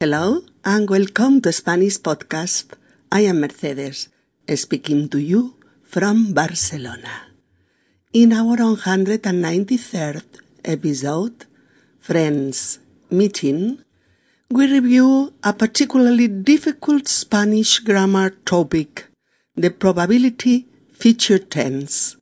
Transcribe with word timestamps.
Hello 0.00 0.42
and 0.64 0.88
welcome 0.88 1.40
to 1.40 1.52
Spanish 1.52 1.98
Podcast. 1.98 2.74
I 3.10 3.22
am 3.22 3.40
Mercedes, 3.40 4.08
speaking 4.54 5.08
to 5.08 5.18
you 5.18 5.56
from 5.82 6.32
Barcelona. 6.32 7.22
In 8.12 8.32
our 8.32 8.58
193rd 8.58 10.22
episode, 10.64 11.46
Friends 11.98 12.78
Meeting, 13.10 13.82
we 14.48 14.72
review 14.72 15.32
a 15.42 15.52
particularly 15.52 16.28
difficult 16.28 17.08
Spanish 17.08 17.80
grammar 17.80 18.30
topic, 18.30 19.08
the 19.56 19.70
probability 19.70 20.68
future 20.92 21.40
tense, 21.40 22.16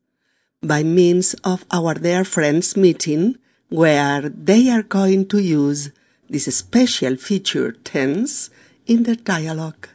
by 0.62 0.82
means 0.82 1.34
of 1.44 1.66
our 1.70 1.92
dear 1.92 2.24
friends 2.24 2.74
meeting, 2.74 3.36
where 3.68 4.30
they 4.30 4.70
are 4.70 4.82
going 4.82 5.28
to 5.28 5.38
use 5.42 5.90
this 6.28 6.44
special 6.56 7.16
feature 7.16 7.72
tense 7.72 8.50
in 8.86 9.04
the 9.04 9.16
dialogue. 9.16 9.88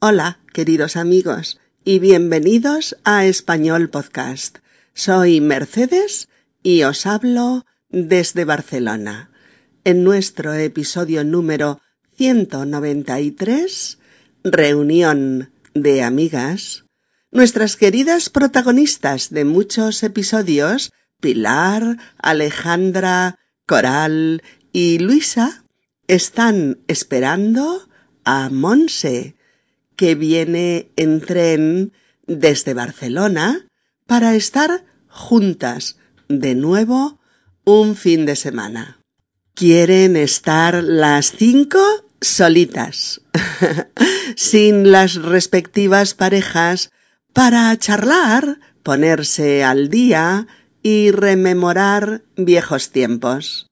Hola, 0.00 0.40
queridos 0.52 0.96
amigos, 0.96 1.58
y 1.84 1.98
bienvenidos 1.98 2.96
a 3.04 3.26
Español 3.26 3.90
Podcast. 3.90 4.58
Soy 4.94 5.40
Mercedes 5.40 6.28
y 6.62 6.82
os 6.84 7.06
hablo 7.06 7.66
desde 7.88 8.44
Barcelona. 8.44 9.30
En 9.84 10.04
nuestro 10.04 10.54
episodio 10.54 11.24
número 11.24 11.80
193, 12.16 13.98
Reunión 14.44 15.52
de 15.74 16.02
Amigas, 16.02 16.84
nuestras 17.30 17.76
queridas 17.76 18.28
protagonistas 18.30 19.30
de 19.30 19.44
muchos 19.44 20.02
episodios, 20.02 20.92
Pilar, 21.20 21.98
Alejandra, 22.18 23.38
Coral 23.66 24.42
y 24.72 24.98
Luisa 24.98 25.64
están 26.06 26.78
esperando 26.88 27.88
a 28.24 28.48
Monse, 28.50 29.36
que 29.96 30.14
viene 30.14 30.90
en 30.96 31.20
tren 31.20 31.92
desde 32.26 32.74
Barcelona 32.74 33.66
para 34.06 34.34
estar 34.34 34.84
juntas 35.08 35.98
de 36.28 36.54
nuevo 36.54 37.20
un 37.64 37.96
fin 37.96 38.26
de 38.26 38.36
semana. 38.36 39.00
Quieren 39.54 40.16
estar 40.16 40.82
las 40.82 41.32
cinco 41.32 41.80
solitas, 42.20 43.20
sin 44.36 44.90
las 44.90 45.16
respectivas 45.16 46.14
parejas, 46.14 46.90
para 47.32 47.76
charlar, 47.76 48.58
ponerse 48.82 49.64
al 49.64 49.90
día 49.90 50.46
y 50.82 51.10
rememorar 51.10 52.22
viejos 52.36 52.90
tiempos. 52.90 53.69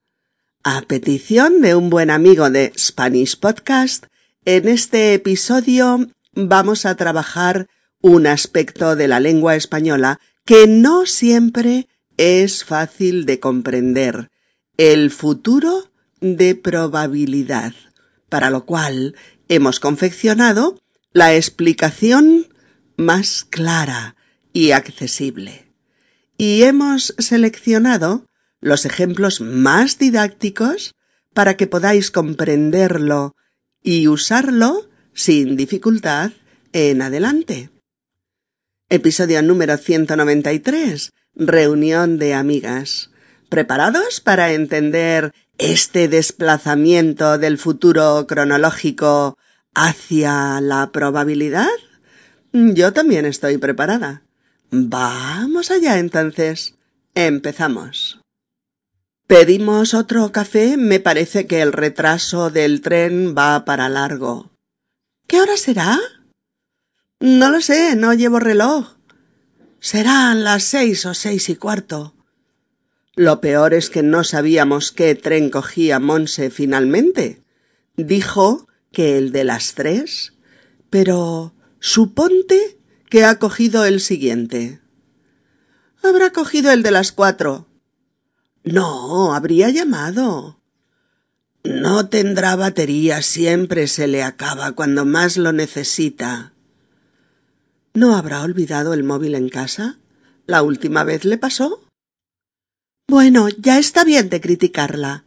A 0.71 0.83
petición 0.83 1.63
de 1.63 1.75
un 1.75 1.89
buen 1.89 2.11
amigo 2.11 2.51
de 2.51 2.75
Spanish 2.77 3.41
Podcast, 3.41 4.05
en 4.45 4.69
este 4.69 5.15
episodio 5.15 6.11
vamos 6.35 6.85
a 6.85 6.95
trabajar 6.95 7.69
un 8.03 8.27
aspecto 8.27 8.95
de 8.95 9.09
la 9.09 9.19
lengua 9.19 9.57
española 9.57 10.21
que 10.45 10.67
no 10.67 11.07
siempre 11.07 11.89
es 12.19 12.67
fácil 12.67 13.25
de 13.25 13.41
comprender, 13.41 14.31
el 14.77 15.11
futuro 15.11 15.91
de 16.21 16.55
probabilidad, 16.55 17.73
para 18.29 18.51
lo 18.51 18.67
cual 18.67 19.17
hemos 19.49 19.81
confeccionado 19.81 20.79
la 21.15 21.35
explicación 21.35 22.47
más 22.99 23.47
clara 23.49 24.17
y 24.53 24.73
accesible. 24.73 25.73
Y 26.37 26.65
hemos 26.65 27.15
seleccionado 27.17 28.28
los 28.61 28.85
ejemplos 28.85 29.41
más 29.41 29.99
didácticos 29.99 30.95
para 31.35 31.57
que 31.57 31.67
podáis 31.67 32.11
comprenderlo 32.11 33.37
y 33.83 34.09
usarlo 34.09 34.89
sin 35.15 35.57
dificultad 35.57 36.33
en 36.73 37.03
adelante. 37.03 37.71
Episodio 38.89 39.43
número 39.43 39.77
193. 39.77 41.13
Reunión 41.35 42.19
de 42.19 42.35
amigas. 42.35 43.11
¿Preparados 43.49 44.21
para 44.21 44.53
entender 44.53 45.33
este 45.59 46.09
desplazamiento 46.09 47.39
del 47.39 47.59
futuro 47.59 48.27
cronológico 48.27 49.39
hacia 49.75 50.61
la 50.61 50.91
probabilidad? 50.91 51.69
Yo 52.53 52.93
también 52.93 53.27
estoy 53.27 53.59
preparada. 53.59 54.23
Vamos 54.71 55.71
allá 55.71 55.99
entonces. 55.99 56.75
Empezamos. 57.15 58.21
Pedimos 59.29 59.93
otro 59.93 60.33
café. 60.33 60.79
Me 60.79 61.01
parece 61.01 61.47
que 61.47 61.61
el 61.61 61.75
retraso 61.75 62.49
del 62.49 62.81
tren 62.81 63.35
va 63.37 63.67
para 63.67 63.91
largo. 63.91 64.51
¿Qué 65.27 65.39
hora 65.39 65.59
será? 65.59 66.01
No 67.21 67.51
lo 67.51 67.61
sé, 67.61 67.95
no 67.95 68.15
llevo 68.15 68.41
reloj. 68.41 68.97
Serán 69.81 70.45
las 70.45 70.65
seis 70.65 71.05
o 71.05 71.13
seis 71.13 71.51
y 71.51 71.57
cuarto. 71.57 72.15
Lo 73.17 73.43
peor 73.43 73.75
es 73.75 73.91
que 73.91 74.03
no 74.03 74.25
sabíamos 74.25 74.93
qué 74.93 75.15
tren 75.15 75.51
cogía 75.51 75.99
Monse 75.99 76.49
finalmente. 76.49 77.43
Dijo 77.99 78.67
que 78.93 79.19
el 79.19 79.31
de 79.31 79.45
las 79.45 79.75
tres, 79.75 80.33
pero 80.89 81.55
suponte 81.81 82.79
que 83.11 83.27
ha 83.27 83.39
cogido 83.39 83.85
el 83.85 84.01
siguiente. 84.01 84.81
Habrá 86.03 86.31
cogido 86.31 86.73
el 86.73 86.83
de 86.83 86.93
las 86.93 87.13
cuatro. 87.13 87.68
No, 88.73 89.35
habría 89.35 89.71
llamado. 89.71 90.61
No 91.65 92.09
tendrá 92.11 92.55
batería, 92.55 93.23
siempre 93.23 93.87
se 93.87 94.07
le 94.07 94.23
acaba 94.23 94.73
cuando 94.73 95.07
más 95.07 95.39
lo 95.39 95.53
necesita. 95.53 96.53
¿No 97.95 98.15
habrá 98.15 98.43
olvidado 98.43 98.93
el 98.93 99.05
móvil 99.05 99.35
en 99.37 99.49
casa? 99.49 99.97
¿La 100.47 100.63
última 100.63 101.03
vez 101.05 101.25
le 101.25 101.39
pasó? 101.39 101.83
Bueno, 103.09 103.49
ya 103.49 103.79
está 103.79 104.05
bien 104.05 104.29
de 104.29 104.43
criticarla. 104.43 105.25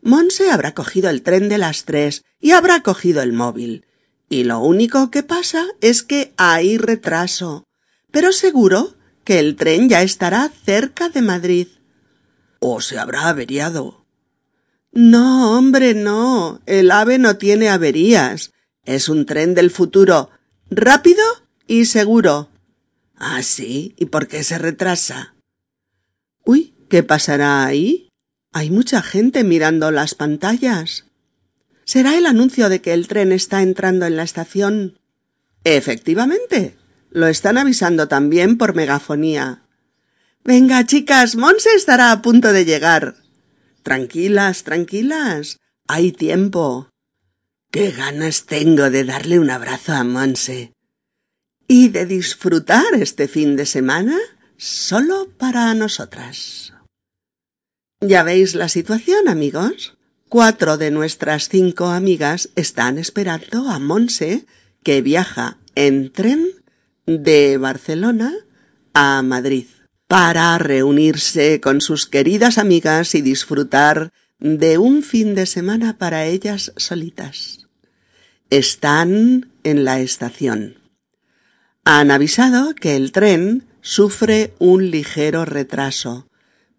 Monse 0.00 0.52
habrá 0.52 0.72
cogido 0.72 1.10
el 1.10 1.22
tren 1.22 1.48
de 1.48 1.58
las 1.58 1.86
tres 1.86 2.22
y 2.40 2.52
habrá 2.52 2.82
cogido 2.82 3.22
el 3.22 3.32
móvil. 3.32 3.86
Y 4.28 4.44
lo 4.44 4.60
único 4.60 5.10
que 5.10 5.24
pasa 5.24 5.66
es 5.80 6.04
que 6.04 6.32
hay 6.36 6.78
retraso. 6.78 7.64
Pero 8.12 8.30
seguro 8.30 8.94
que 9.24 9.40
el 9.40 9.56
tren 9.56 9.88
ya 9.88 10.02
estará 10.02 10.48
cerca 10.64 11.08
de 11.08 11.22
Madrid 11.22 11.68
o 12.66 12.80
se 12.80 12.98
habrá 12.98 13.28
averiado. 13.28 14.06
No, 14.90 15.58
hombre, 15.58 15.92
no. 15.92 16.62
El 16.64 16.90
ave 16.92 17.18
no 17.18 17.36
tiene 17.36 17.68
averías. 17.68 18.52
Es 18.86 19.10
un 19.10 19.26
tren 19.26 19.54
del 19.54 19.70
futuro, 19.70 20.30
rápido 20.70 21.22
y 21.66 21.84
seguro. 21.84 22.48
Ah, 23.16 23.42
sí. 23.42 23.94
¿Y 23.98 24.06
por 24.06 24.28
qué 24.28 24.42
se 24.42 24.56
retrasa? 24.56 25.34
Uy, 26.42 26.74
¿qué 26.88 27.02
pasará 27.02 27.66
ahí? 27.66 28.08
Hay 28.50 28.70
mucha 28.70 29.02
gente 29.02 29.44
mirando 29.44 29.90
las 29.90 30.14
pantallas. 30.14 31.04
¿Será 31.84 32.16
el 32.16 32.24
anuncio 32.24 32.70
de 32.70 32.80
que 32.80 32.94
el 32.94 33.08
tren 33.08 33.32
está 33.32 33.60
entrando 33.60 34.06
en 34.06 34.16
la 34.16 34.22
estación? 34.22 34.98
Efectivamente. 35.64 36.78
Lo 37.10 37.26
están 37.26 37.58
avisando 37.58 38.08
también 38.08 38.56
por 38.56 38.74
megafonía. 38.74 39.63
Venga, 40.46 40.84
chicas, 40.84 41.36
Monse 41.36 41.70
estará 41.74 42.12
a 42.12 42.20
punto 42.20 42.52
de 42.52 42.66
llegar. 42.66 43.16
Tranquilas, 43.82 44.62
tranquilas. 44.62 45.58
Hay 45.88 46.12
tiempo. 46.12 46.90
Qué 47.70 47.90
ganas 47.90 48.44
tengo 48.44 48.90
de 48.90 49.04
darle 49.04 49.38
un 49.38 49.48
abrazo 49.48 49.94
a 49.94 50.04
Monse. 50.04 50.74
Y 51.66 51.88
de 51.88 52.04
disfrutar 52.04 52.84
este 52.92 53.26
fin 53.26 53.56
de 53.56 53.64
semana 53.64 54.18
solo 54.58 55.30
para 55.38 55.72
nosotras. 55.72 56.74
Ya 58.02 58.22
veis 58.22 58.54
la 58.54 58.68
situación, 58.68 59.28
amigos. 59.28 59.96
Cuatro 60.28 60.76
de 60.76 60.90
nuestras 60.90 61.48
cinco 61.48 61.86
amigas 61.86 62.50
están 62.54 62.98
esperando 62.98 63.70
a 63.70 63.78
Monse, 63.78 64.44
que 64.82 65.00
viaja 65.00 65.56
en 65.74 66.12
tren 66.12 66.50
de 67.06 67.56
Barcelona 67.56 68.34
a 68.92 69.22
Madrid 69.22 69.68
para 70.06 70.56
reunirse 70.58 71.60
con 71.60 71.80
sus 71.80 72.06
queridas 72.06 72.58
amigas 72.58 73.14
y 73.14 73.22
disfrutar 73.22 74.12
de 74.38 74.78
un 74.78 75.02
fin 75.02 75.34
de 75.34 75.46
semana 75.46 75.96
para 75.96 76.26
ellas 76.26 76.72
solitas. 76.76 77.66
Están 78.50 79.50
en 79.62 79.84
la 79.84 80.00
estación. 80.00 80.78
Han 81.84 82.10
avisado 82.10 82.74
que 82.74 82.96
el 82.96 83.12
tren 83.12 83.66
sufre 83.80 84.54
un 84.58 84.90
ligero 84.90 85.44
retraso, 85.44 86.28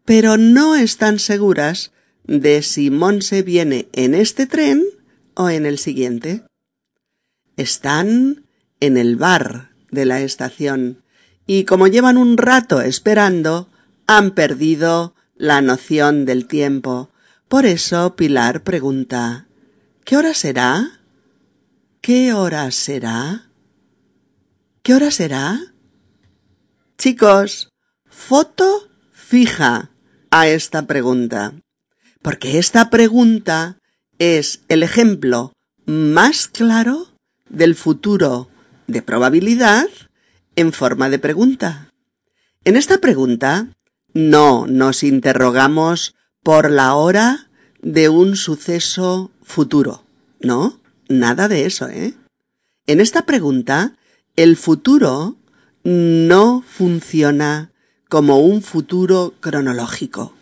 pero 0.04 0.38
no 0.38 0.76
están 0.76 1.20
seguras 1.20 1.92
de 2.24 2.62
si 2.62 2.90
Monse 2.90 3.44
viene 3.44 3.88
en 3.94 4.16
este 4.16 4.48
tren 4.48 4.84
o 5.36 5.50
en 5.50 5.66
el 5.66 5.78
siguiente. 5.78 6.44
Están 7.58 8.46
en 8.80 8.98
el 8.98 9.16
bar 9.16 9.72
de 9.92 10.06
la 10.06 10.22
estación 10.22 11.04
y 11.48 11.66
como 11.66 11.88
llevan 11.88 12.18
un 12.18 12.38
rato 12.38 12.82
esperando, 12.82 13.70
han 14.08 14.32
perdido 14.32 15.16
la 15.36 15.62
noción 15.62 16.26
del 16.26 16.48
tiempo. 16.48 17.10
Por 17.48 17.66
eso 17.66 18.16
Pilar 18.16 18.64
pregunta 18.64 19.48
¿Qué 20.04 20.18
hora 20.18 20.34
será? 20.34 21.00
¿Qué 22.02 22.34
hora 22.34 22.70
será? 22.72 23.50
¿Qué 24.84 24.94
hora 24.94 25.10
será? 25.10 25.60
Chicos, 26.98 27.70
foto 28.08 28.90
fija 29.12 29.90
a 30.30 30.48
esta 30.48 30.86
pregunta, 30.86 31.54
porque 32.22 32.60
esta 32.60 32.92
pregunta 32.92 33.80
es 34.20 34.62
el 34.68 34.84
ejemplo 34.84 35.54
más 35.86 36.48
claro 36.48 37.08
del 37.50 37.74
futuro 37.74 38.50
de 38.86 39.02
probabilidad 39.02 39.88
en 40.56 40.74
forma 40.74 41.10
de 41.10 41.20
pregunta. 41.20 41.92
En 42.64 42.76
esta 42.76 43.00
pregunta 43.00 43.68
no 44.14 44.66
nos 44.68 45.04
interrogamos 45.04 46.16
por 46.44 46.72
la 46.72 46.96
hora 46.96 47.50
de 47.82 48.10
un 48.10 48.36
suceso 48.36 49.32
futuro. 49.44 50.04
No, 50.40 50.80
nada 51.10 51.48
de 51.48 51.66
eso, 51.66 51.90
¿eh? 51.90 52.14
En 52.88 53.02
esta 53.02 53.26
pregunta, 53.26 53.96
el 54.36 54.58
futuro 54.58 55.38
no 55.84 56.62
funciona 56.62 57.72
como 58.10 58.40
un 58.40 58.62
futuro 58.62 59.34
cronológico. 59.40 60.34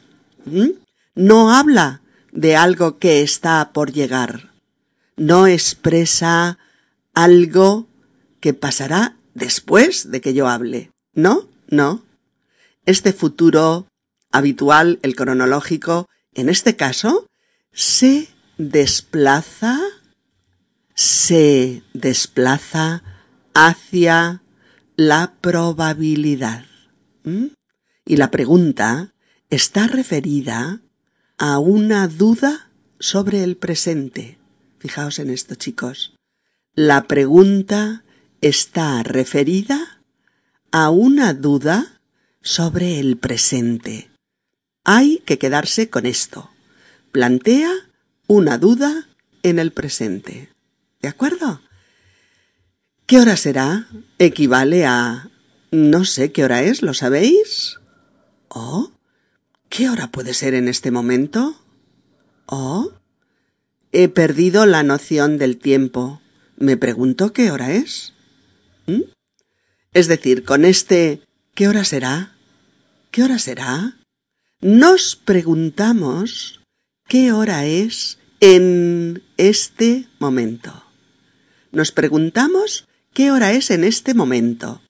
¿Mm? 0.45 0.71
No 1.15 1.51
habla 1.51 2.01
de 2.31 2.55
algo 2.55 2.97
que 2.97 3.21
está 3.21 3.71
por 3.73 3.91
llegar. 3.91 4.51
No 5.15 5.47
expresa 5.47 6.57
algo 7.13 7.87
que 8.39 8.53
pasará 8.53 9.15
después 9.33 10.11
de 10.11 10.21
que 10.21 10.33
yo 10.33 10.47
hable. 10.47 10.91
No, 11.13 11.47
no. 11.67 12.03
Este 12.85 13.13
futuro 13.13 13.87
habitual, 14.31 14.99
el 15.03 15.15
cronológico, 15.15 16.07
en 16.33 16.49
este 16.49 16.75
caso, 16.75 17.27
se 17.71 18.29
desplaza, 18.57 19.79
se 20.95 21.83
desplaza 21.93 23.03
hacia 23.53 24.41
la 24.95 25.33
probabilidad. 25.41 26.65
¿Mm? 27.23 27.47
Y 28.05 28.17
la 28.17 28.31
pregunta 28.31 29.13
está 29.49 29.87
referida 29.87 30.81
a 31.37 31.59
una 31.59 32.07
duda 32.07 32.69
sobre 32.99 33.43
el 33.43 33.57
presente. 33.57 34.37
Fijaos 34.79 35.19
en 35.19 35.29
esto, 35.29 35.55
chicos. 35.55 36.15
La 36.73 37.03
pregunta 37.07 38.02
está 38.43 39.03
referida 39.03 40.01
a 40.71 40.89
una 40.89 41.33
duda 41.33 42.01
sobre 42.41 42.99
el 42.99 43.17
presente. 43.17 44.11
Hay 44.83 45.19
que 45.25 45.37
quedarse 45.37 45.89
con 45.89 46.05
esto. 46.05 46.51
Plantea 47.13 47.71
una 48.27 48.57
duda 48.57 49.07
en 49.43 49.59
el 49.59 49.71
presente. 49.71 50.49
¿De 51.01 51.07
acuerdo? 51.07 51.61
¿Qué 53.05 53.19
hora 53.19 53.37
será? 53.37 53.87
Equivale 54.19 54.85
a... 54.85 55.29
No 55.71 56.03
sé 56.03 56.33
qué 56.33 56.43
hora 56.43 56.63
es, 56.63 56.81
¿lo 56.81 56.93
sabéis? 56.93 57.79
¿Oh? 58.49 58.91
¿Qué 59.69 59.89
hora 59.89 60.11
puede 60.11 60.33
ser 60.33 60.53
en 60.53 60.67
este 60.67 60.91
momento? 60.91 61.63
¿Oh? 62.45 62.91
He 63.93 64.09
perdido 64.09 64.65
la 64.65 64.83
noción 64.83 65.37
del 65.37 65.57
tiempo. 65.57 66.21
Me 66.57 66.75
pregunto 66.75 67.31
qué 67.31 67.49
hora 67.49 67.71
es. 67.71 68.12
¿Mm? 68.87 69.01
Es 69.93 70.07
decir, 70.07 70.43
con 70.43 70.65
este 70.65 71.21
¿qué 71.53 71.67
hora 71.67 71.83
será? 71.83 72.35
¿Qué 73.11 73.23
hora 73.23 73.39
será? 73.39 73.97
Nos 74.61 75.15
preguntamos 75.15 76.61
qué 77.07 77.31
hora 77.31 77.65
es 77.65 78.17
en 78.39 79.23
este 79.37 80.07
momento. 80.19 80.83
Nos 81.71 81.91
preguntamos 81.91 82.87
qué 83.13 83.31
hora 83.31 83.51
es 83.53 83.71
en 83.71 83.83
este 83.83 84.13
momento. 84.13 84.81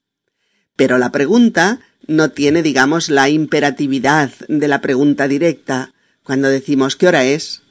Pero 0.76 0.98
la 0.98 1.12
pregunta 1.12 1.80
no 2.06 2.30
tiene, 2.30 2.62
digamos, 2.62 3.08
la 3.08 3.28
imperatividad 3.28 4.32
de 4.48 4.68
la 4.68 4.80
pregunta 4.80 5.28
directa 5.28 5.92
cuando 6.22 6.48
decimos 6.48 6.96
qué 6.96 7.06
hora 7.08 7.24
es, 7.24 7.62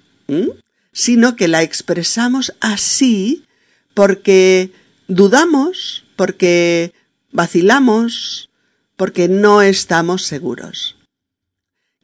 sino 0.92 1.36
que 1.36 1.48
la 1.48 1.64
expresamos 1.64 2.54
así 2.60 3.46
porque 3.94 4.72
dudamos, 5.08 6.03
porque 6.16 6.94
vacilamos, 7.32 8.50
porque 8.96 9.28
no 9.28 9.62
estamos 9.62 10.24
seguros. 10.24 10.98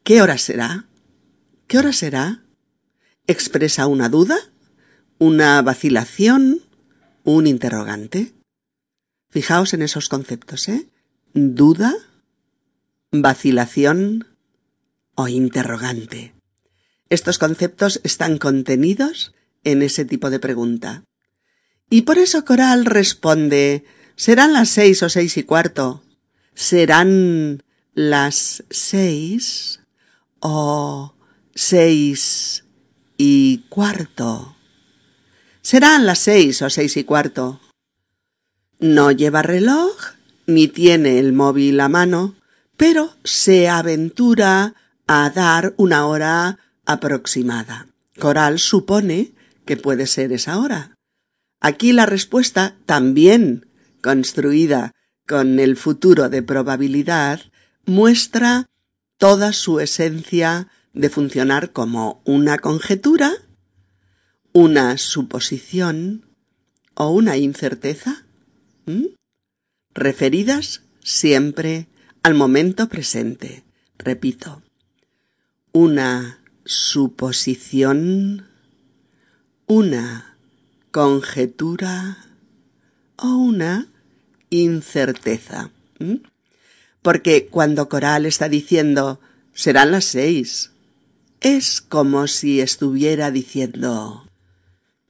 ¿Qué 0.04 0.22
hora 0.22 0.38
será? 0.38 0.86
¿Qué 1.66 1.78
hora 1.78 1.92
será? 1.92 2.42
¿Expresa 3.26 3.86
una 3.86 4.08
duda? 4.08 4.36
¿Una 5.18 5.62
vacilación? 5.62 6.62
¿Un 7.24 7.46
interrogante? 7.46 8.32
Fijaos 9.30 9.74
en 9.74 9.82
esos 9.82 10.08
conceptos, 10.08 10.68
¿eh? 10.68 10.88
Duda, 11.32 11.94
vacilación 13.12 14.26
o 15.14 15.28
interrogante. 15.28 16.34
Estos 17.08 17.38
conceptos 17.38 18.00
están 18.02 18.38
contenidos 18.38 19.32
en 19.64 19.82
ese 19.82 20.04
tipo 20.04 20.30
de 20.30 20.40
pregunta. 20.40 21.04
Y 21.88 22.02
por 22.02 22.18
eso 22.18 22.44
Coral 22.44 22.84
responde 22.84 23.84
¿Serán 24.20 24.52
las 24.52 24.68
seis 24.68 25.02
o 25.02 25.08
seis 25.08 25.38
y 25.38 25.44
cuarto? 25.44 26.02
¿Serán 26.54 27.62
las 27.94 28.62
seis 28.68 29.80
o 30.40 31.14
seis 31.54 32.66
y 33.16 33.64
cuarto? 33.70 34.56
Serán 35.62 36.04
las 36.04 36.18
seis 36.18 36.60
o 36.60 36.68
seis 36.68 36.98
y 36.98 37.04
cuarto. 37.04 37.62
No 38.78 39.10
lleva 39.10 39.40
reloj 39.40 39.96
ni 40.46 40.68
tiene 40.68 41.18
el 41.18 41.32
móvil 41.32 41.80
a 41.80 41.88
mano, 41.88 42.34
pero 42.76 43.14
se 43.24 43.70
aventura 43.70 44.74
a 45.06 45.30
dar 45.30 45.72
una 45.78 46.04
hora 46.04 46.58
aproximada. 46.84 47.86
Coral 48.18 48.58
supone 48.58 49.32
que 49.64 49.78
puede 49.78 50.06
ser 50.06 50.30
esa 50.32 50.58
hora. 50.58 50.94
Aquí 51.58 51.94
la 51.94 52.04
respuesta, 52.04 52.76
también 52.84 53.69
construida 54.00 54.94
con 55.26 55.58
el 55.58 55.76
futuro 55.76 56.28
de 56.28 56.42
probabilidad, 56.42 57.40
muestra 57.86 58.68
toda 59.16 59.52
su 59.52 59.80
esencia 59.80 60.68
de 60.92 61.10
funcionar 61.10 61.72
como 61.72 62.22
una 62.24 62.58
conjetura, 62.58 63.32
una 64.52 64.96
suposición 64.98 66.26
o 66.94 67.10
una 67.10 67.36
incerteza, 67.36 68.26
referidas 69.94 70.82
siempre 71.02 71.88
al 72.22 72.34
momento 72.34 72.88
presente. 72.88 73.64
Repito, 73.98 74.62
una 75.72 76.40
suposición, 76.64 78.46
una 79.66 80.36
conjetura 80.90 82.18
o 83.16 83.36
una 83.36 83.88
incerteza. 84.50 85.70
Porque 87.02 87.46
cuando 87.46 87.88
Coral 87.88 88.26
está 88.26 88.48
diciendo 88.48 89.20
serán 89.54 89.90
las 89.90 90.04
seis, 90.04 90.70
es 91.40 91.80
como 91.80 92.26
si 92.26 92.60
estuviera 92.60 93.30
diciendo 93.30 94.24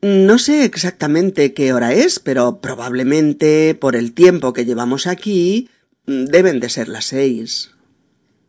no 0.02 0.38
sé 0.38 0.64
exactamente 0.64 1.52
qué 1.52 1.74
hora 1.74 1.92
es, 1.92 2.20
pero 2.20 2.60
probablemente 2.60 3.74
por 3.74 3.96
el 3.96 4.14
tiempo 4.14 4.54
que 4.54 4.64
llevamos 4.64 5.06
aquí 5.06 5.68
deben 6.06 6.58
de 6.58 6.70
ser 6.70 6.88
las 6.88 7.04
seis. 7.04 7.72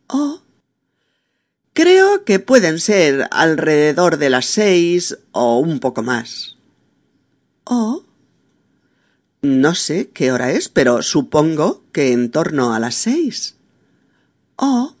Oh. 0.06 0.40
Creo 1.74 2.24
que 2.24 2.38
pueden 2.38 2.80
ser 2.80 3.28
alrededor 3.30 4.16
de 4.16 4.30
las 4.30 4.46
seis 4.46 5.18
o 5.32 5.58
un 5.58 5.78
poco 5.78 6.02
más. 6.02 6.56
Oh. 7.64 8.02
No 9.42 9.74
sé 9.74 10.10
qué 10.10 10.30
hora 10.30 10.52
es, 10.52 10.68
pero 10.68 11.02
supongo 11.02 11.82
que 11.92 12.12
en 12.12 12.30
torno 12.30 12.74
a 12.74 12.78
las 12.78 12.94
seis. 12.94 13.56
Oh. 14.54 14.94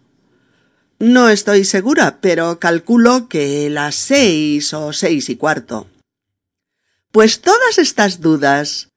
No 0.98 1.28
estoy 1.28 1.64
segura, 1.64 2.20
pero 2.20 2.58
calculo 2.58 3.28
que 3.28 3.70
las 3.70 3.94
seis 3.94 4.74
o 4.74 4.92
seis 4.92 5.28
y 5.28 5.36
cuarto. 5.36 5.86
Pues 7.12 7.40
todas 7.40 7.78
estas 7.78 8.20
dudas, 8.20 8.88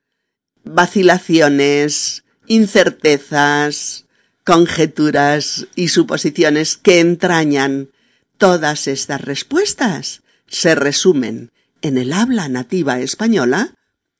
vacilaciones, 0.64 2.24
incertezas, 2.48 4.06
conjeturas 4.44 5.68
y 5.76 5.90
suposiciones 5.90 6.78
que 6.78 7.00
entrañan 7.00 7.90
todas 8.38 8.88
estas 8.88 9.22
respuestas 9.22 10.22
se 10.48 10.76
resumen 10.76 11.52
en 11.82 11.98
el 11.98 12.14
habla 12.14 12.48
nativa 12.50 13.00
española 13.00 13.76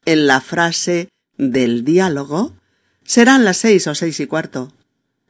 en 0.06 0.28
la 0.28 0.42
frase 0.42 1.10
del 1.38 1.84
diálogo 1.84 2.54
serán 3.04 3.46
las 3.46 3.58
seis 3.58 3.88
o 3.88 3.96
seis 3.96 4.20
y 4.20 4.28
cuarto. 4.28 4.72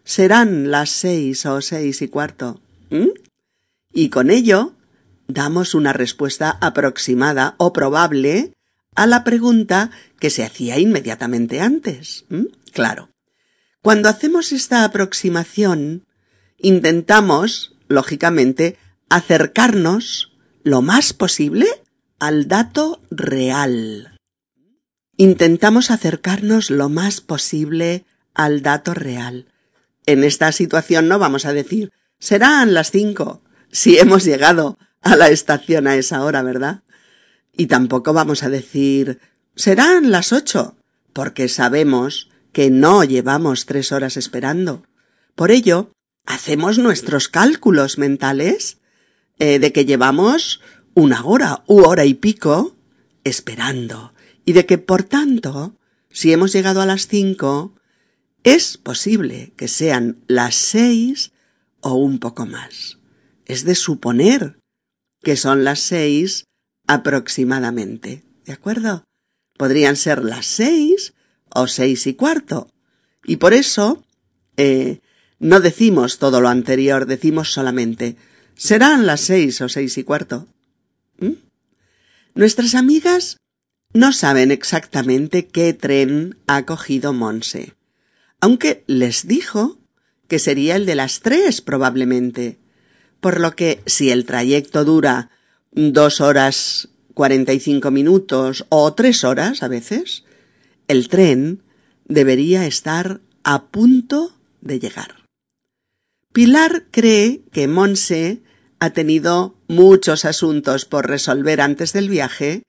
Serán 0.03 0.71
las 0.71 0.89
seis 0.89 1.45
o 1.45 1.61
seis 1.61 2.01
y 2.01 2.07
cuarto. 2.07 2.61
Y 3.91 4.09
con 4.09 4.29
ello 4.29 4.73
damos 5.27 5.73
una 5.73 5.93
respuesta 5.93 6.57
aproximada 6.61 7.55
o 7.57 7.73
probable 7.73 8.53
a 8.95 9.07
la 9.07 9.23
pregunta 9.23 9.91
que 10.19 10.29
se 10.29 10.43
hacía 10.43 10.79
inmediatamente 10.79 11.59
antes. 11.59 12.25
Claro. 12.71 13.09
Cuando 13.81 14.09
hacemos 14.09 14.51
esta 14.51 14.83
aproximación, 14.83 16.05
intentamos, 16.57 17.75
lógicamente, 17.87 18.77
acercarnos 19.09 20.33
lo 20.63 20.81
más 20.81 21.13
posible 21.13 21.67
al 22.19 22.47
dato 22.47 23.01
real. 23.11 24.14
Intentamos 25.17 25.91
acercarnos 25.91 26.69
lo 26.69 26.89
más 26.89 27.21
posible 27.21 28.05
al 28.33 28.61
dato 28.61 28.93
real. 28.93 29.47
En 30.05 30.25
esta 30.25 30.51
situación 30.51 31.07
no 31.07 31.19
vamos 31.19 31.45
a 31.45 31.53
decir 31.53 31.93
serán 32.19 32.73
las 32.73 32.91
cinco, 32.91 33.41
si 33.71 33.97
hemos 33.97 34.25
llegado 34.25 34.77
a 35.01 35.15
la 35.15 35.29
estación 35.29 35.87
a 35.87 35.95
esa 35.95 36.23
hora, 36.23 36.43
¿verdad? 36.43 36.83
Y 37.53 37.67
tampoco 37.67 38.11
vamos 38.11 38.43
a 38.43 38.49
decir 38.49 39.19
serán 39.55 40.11
las 40.11 40.33
ocho, 40.33 40.75
porque 41.13 41.47
sabemos 41.47 42.29
que 42.51 42.69
no 42.69 43.05
llevamos 43.05 43.65
tres 43.65 43.93
horas 43.93 44.17
esperando. 44.17 44.83
Por 45.33 45.49
ello, 45.49 45.91
hacemos 46.25 46.77
nuestros 46.77 47.29
cálculos 47.29 47.97
mentales 47.97 48.79
eh, 49.39 49.59
de 49.59 49.71
que 49.71 49.85
llevamos 49.85 50.59
una 50.93 51.23
hora 51.23 51.63
u 51.67 51.83
hora 51.83 52.03
y 52.03 52.15
pico 52.15 52.75
esperando 53.23 54.14
y 54.45 54.53
de 54.53 54.65
que, 54.65 54.77
por 54.77 55.03
tanto, 55.03 55.75
si 56.09 56.31
hemos 56.31 56.53
llegado 56.53 56.81
a 56.81 56.85
las 56.85 57.07
cinco, 57.07 57.75
es 58.43 58.77
posible 58.77 59.53
que 59.57 59.67
sean 59.67 60.23
las 60.27 60.55
seis 60.55 61.31
o 61.81 61.95
un 61.95 62.19
poco 62.19 62.45
más. 62.45 62.99
Es 63.45 63.65
de 63.65 63.75
suponer 63.75 64.59
que 65.23 65.35
son 65.35 65.63
las 65.63 65.79
seis 65.79 66.45
aproximadamente. 66.87 68.23
¿De 68.45 68.53
acuerdo? 68.53 69.03
Podrían 69.57 69.95
ser 69.95 70.23
las 70.23 70.45
seis 70.45 71.13
o 71.49 71.67
seis 71.67 72.05
y 72.07 72.13
cuarto. 72.13 72.69
Y 73.23 73.37
por 73.37 73.53
eso 73.53 74.05
eh, 74.57 75.01
no 75.39 75.59
decimos 75.59 76.19
todo 76.19 76.41
lo 76.41 76.49
anterior, 76.49 77.07
decimos 77.07 77.51
solamente 77.51 78.15
serán 78.55 79.05
las 79.05 79.21
seis 79.21 79.61
o 79.61 79.69
seis 79.69 79.97
y 79.97 80.03
cuarto. 80.03 80.47
¿Mm? 81.19 81.33
Nuestras 82.33 82.75
amigas 82.75 83.37
no 83.95 84.11
saben 84.11 84.51
exactamente 84.51 85.47
qué 85.47 85.73
tren 85.73 86.37
ha 86.47 86.65
cogido 86.65 87.13
Monse, 87.13 87.75
aunque 88.41 88.83
les 88.87 89.25
dijo 89.25 89.79
que 90.27 90.37
sería 90.37 90.75
el 90.75 90.85
de 90.85 90.95
las 90.95 91.21
tres 91.21 91.61
probablemente, 91.61 92.59
por 93.21 93.39
lo 93.39 93.55
que 93.55 93.81
si 93.85 94.11
el 94.11 94.25
trayecto 94.25 94.83
dura 94.83 95.29
dos 95.71 96.19
horas 96.19 96.89
cuarenta 97.13 97.53
y 97.53 97.61
cinco 97.61 97.89
minutos 97.89 98.65
o 98.67 98.93
tres 98.93 99.23
horas 99.23 99.63
a 99.63 99.69
veces, 99.69 100.25
el 100.89 101.07
tren 101.07 101.63
debería 102.03 102.67
estar 102.67 103.21
a 103.45 103.67
punto 103.67 104.35
de 104.59 104.79
llegar. 104.79 105.23
Pilar 106.33 106.83
cree 106.91 107.43
que 107.53 107.69
Monse 107.69 108.43
ha 108.79 108.89
tenido 108.89 109.55
muchos 109.69 110.25
asuntos 110.25 110.83
por 110.83 111.07
resolver 111.07 111.61
antes 111.61 111.93
del 111.93 112.09
viaje 112.09 112.63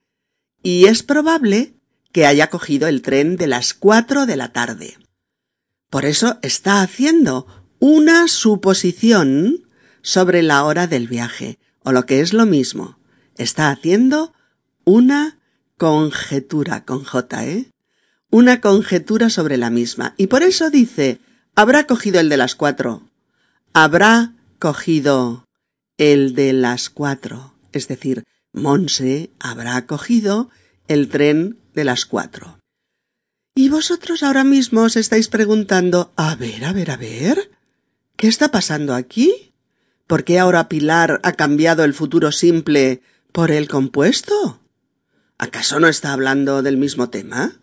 y 0.63 0.85
es 0.85 1.03
probable 1.03 1.73
que 2.11 2.25
haya 2.25 2.49
cogido 2.49 2.87
el 2.87 3.01
tren 3.01 3.37
de 3.37 3.47
las 3.47 3.73
cuatro 3.73 4.25
de 4.25 4.37
la 4.37 4.53
tarde. 4.53 4.97
Por 5.89 6.05
eso 6.05 6.39
está 6.41 6.81
haciendo 6.81 7.47
una 7.79 8.27
suposición 8.27 9.67
sobre 10.01 10.41
la 10.41 10.63
hora 10.63 10.87
del 10.87 11.07
viaje, 11.07 11.59
o 11.83 11.91
lo 11.91 12.05
que 12.05 12.21
es 12.21 12.33
lo 12.33 12.45
mismo, 12.45 12.99
está 13.37 13.69
haciendo 13.69 14.33
una 14.83 15.39
conjetura 15.77 16.85
con 16.85 17.03
J, 17.03 17.45
¿eh? 17.45 17.71
Una 18.29 18.59
conjetura 18.59 19.29
sobre 19.29 19.57
la 19.57 19.69
misma. 19.69 20.13
Y 20.17 20.27
por 20.27 20.43
eso 20.43 20.69
dice, 20.69 21.19
habrá 21.55 21.85
cogido 21.85 22.19
el 22.19 22.29
de 22.29 22.37
las 22.37 22.55
cuatro. 22.55 23.09
Habrá 23.73 24.33
cogido 24.59 25.45
el 25.97 26.33
de 26.33 26.51
las 26.51 26.89
cuatro. 26.89 27.53
Es 27.71 27.87
decir, 27.87 28.25
Monse 28.53 29.31
habrá 29.39 29.85
cogido 29.85 30.49
el 30.87 31.09
tren 31.09 31.59
de 31.73 31.83
las 31.83 32.05
cuatro. 32.05 32.59
Y 33.55 33.69
vosotros 33.69 34.23
ahora 34.23 34.43
mismo 34.43 34.81
os 34.83 34.95
estáis 34.95 35.29
preguntando, 35.29 36.13
a 36.15 36.35
ver, 36.35 36.63
a 36.65 36.73
ver, 36.73 36.91
a 36.91 36.97
ver, 36.97 37.51
¿qué 38.15 38.27
está 38.27 38.51
pasando 38.51 38.93
aquí? 38.93 39.53
¿Por 40.05 40.23
qué 40.23 40.39
ahora 40.39 40.69
Pilar 40.69 41.19
ha 41.23 41.33
cambiado 41.33 41.83
el 41.83 41.93
futuro 41.93 42.31
simple 42.31 43.01
por 43.31 43.51
el 43.51 43.67
compuesto? 43.67 44.61
¿Acaso 45.37 45.79
no 45.79 45.87
está 45.87 46.13
hablando 46.13 46.61
del 46.61 46.77
mismo 46.77 47.09
tema? 47.09 47.59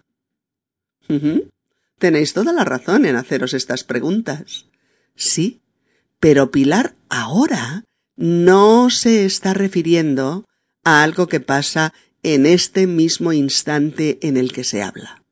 Tenéis 1.98 2.32
toda 2.32 2.52
la 2.52 2.64
razón 2.64 3.06
en 3.06 3.16
haceros 3.16 3.54
estas 3.54 3.84
preguntas. 3.84 4.66
Sí, 5.16 5.62
pero 6.20 6.50
Pilar 6.50 6.96
ahora 7.08 7.84
no 8.16 8.90
se 8.90 9.24
está 9.24 9.54
refiriendo 9.54 10.44
a 10.84 11.02
algo 11.02 11.26
que 11.26 11.40
pasa 11.40 11.92
en 12.22 12.46
este 12.46 12.86
mismo 12.86 13.32
instante 13.32 14.18
en 14.22 14.36
el 14.36 14.52
que 14.52 14.64
se 14.64 14.82
habla, 14.82 15.22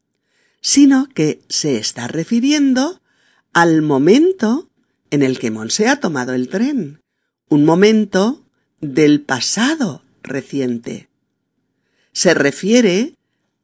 sino 0.60 1.08
que 1.08 1.40
se 1.48 1.76
está 1.76 2.08
refiriendo 2.08 3.00
al 3.52 3.82
momento 3.82 4.70
en 5.10 5.22
el 5.22 5.38
que 5.38 5.50
Monse 5.50 5.88
ha 5.88 6.00
tomado 6.00 6.34
el 6.34 6.48
tren, 6.48 7.00
un 7.48 7.64
momento 7.64 8.44
del 8.80 9.20
pasado 9.20 10.02
reciente. 10.22 11.08
Se 12.12 12.34
refiere 12.34 13.14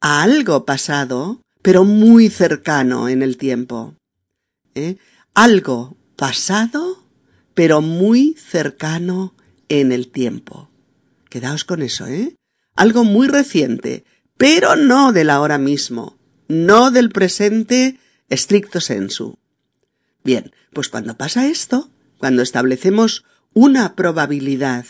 a 0.01 0.23
algo 0.23 0.65
pasado, 0.65 1.43
pero 1.63 1.85
muy 1.85 2.29
cercano 2.29 3.09
en 3.09 3.23
el 3.23 3.37
tiempo. 3.37 3.95
¿eh? 4.75 4.97
Algo 5.35 5.97
pasado 6.17 7.09
pero 7.59 7.81
muy 7.81 8.37
cercano 8.39 9.35
en 9.69 9.91
el 9.91 10.13
tiempo. 10.13 10.68
Quedaos 11.29 11.65
con 11.65 11.83
eso, 11.83 12.07
¿eh? 12.07 12.37
Algo 12.75 13.05
muy 13.05 13.29
reciente, 13.29 14.05
pero 14.37 14.77
no 14.77 15.13
del 15.13 15.31
ahora 15.31 15.59
mismo, 15.59 16.19
no 16.49 16.91
del 16.91 17.11
presente 17.11 17.99
estricto 18.29 18.81
sensu. 18.81 19.39
Bien, 20.25 20.53
pues 20.73 20.89
cuando 20.89 21.17
pasa 21.17 21.47
esto, 21.47 21.91
cuando 22.19 22.43
establecemos 22.43 23.25
una 23.53 23.95
probabilidad 23.95 24.87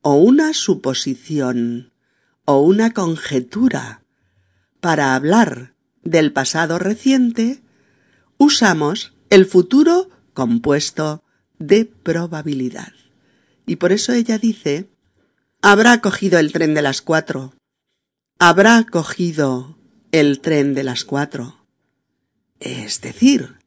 o 0.00 0.14
una 0.14 0.52
suposición 0.54 1.92
o 2.44 2.60
una 2.60 2.92
conjetura 2.92 4.02
para 4.80 5.14
hablar 5.14 5.74
del 6.02 6.32
pasado 6.32 6.78
reciente, 6.78 7.62
usamos 8.38 9.12
el 9.30 9.46
futuro 9.46 10.08
compuesto 10.32 11.22
de 11.58 11.84
probabilidad. 11.84 12.92
Y 13.66 13.76
por 13.76 13.92
eso 13.92 14.12
ella 14.12 14.38
dice, 14.38 14.88
habrá 15.62 16.00
cogido 16.00 16.38
el 16.38 16.52
tren 16.52 16.74
de 16.74 16.82
las 16.82 17.02
cuatro. 17.02 17.54
Habrá 18.38 18.84
cogido 18.84 19.78
el 20.12 20.40
tren 20.40 20.74
de 20.74 20.84
las 20.84 21.04
cuatro. 21.04 21.66
Es 22.60 23.00
decir, 23.00 23.58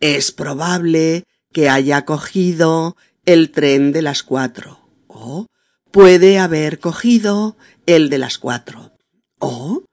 es 0.00 0.32
probable 0.32 1.24
que 1.52 1.68
haya 1.68 2.04
cogido 2.04 2.96
el 3.24 3.50
tren 3.50 3.92
de 3.92 4.02
las 4.02 4.22
cuatro. 4.22 4.88
O 5.06 5.46
puede 5.90 6.38
haber 6.38 6.78
cogido 6.80 7.56
el 7.86 8.10
de 8.10 8.18
las 8.18 8.38
cuatro. 8.38 8.92
O 9.38 9.84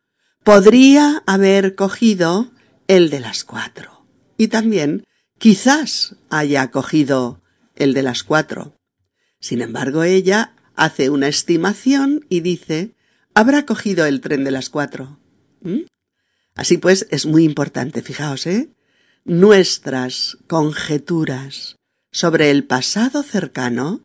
podría 0.44 1.24
haber 1.26 1.76
cogido 1.76 2.52
el 2.88 3.10
de 3.10 3.20
las 3.20 3.44
cuatro. 3.44 4.06
Y 4.38 4.48
también 4.48 5.06
Quizás 5.44 6.16
haya 6.30 6.72
cogido 6.72 7.42
el 7.76 7.94
de 7.94 8.02
las 8.02 8.24
cuatro. 8.24 8.78
Sin 9.42 9.62
embargo, 9.62 10.04
ella 10.04 10.56
hace 10.76 11.10
una 11.10 11.28
estimación 11.28 12.26
y 12.30 12.42
dice 12.42 12.96
habrá 13.34 13.66
cogido 13.66 14.06
el 14.06 14.22
tren 14.22 14.44
de 14.44 14.52
las 14.52 14.70
cuatro. 14.70 15.20
¿Mm? 15.62 15.82
Así 16.56 16.78
pues, 16.78 17.08
es 17.10 17.26
muy 17.26 17.44
importante, 17.44 18.02
fijaos, 18.02 18.46
¿eh? 18.46 18.70
Nuestras 19.26 20.38
conjeturas 20.48 21.78
sobre 22.12 22.52
el 22.52 22.66
pasado 22.66 23.24
cercano 23.24 24.02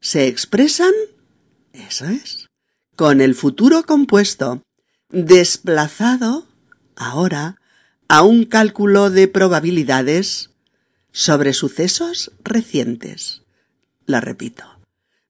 se 0.00 0.26
expresan, 0.26 0.92
eso 1.72 2.06
es, 2.06 2.48
con 2.96 3.20
el 3.20 3.34
futuro 3.34 3.82
compuesto, 3.84 4.62
desplazado, 5.10 6.48
ahora, 6.96 7.56
a 8.08 8.22
un 8.22 8.44
cálculo 8.44 9.10
de 9.10 9.28
probabilidades 9.28 10.50
sobre 11.10 11.52
sucesos 11.52 12.32
recientes. 12.42 13.42
La 14.06 14.20
repito. 14.20 14.71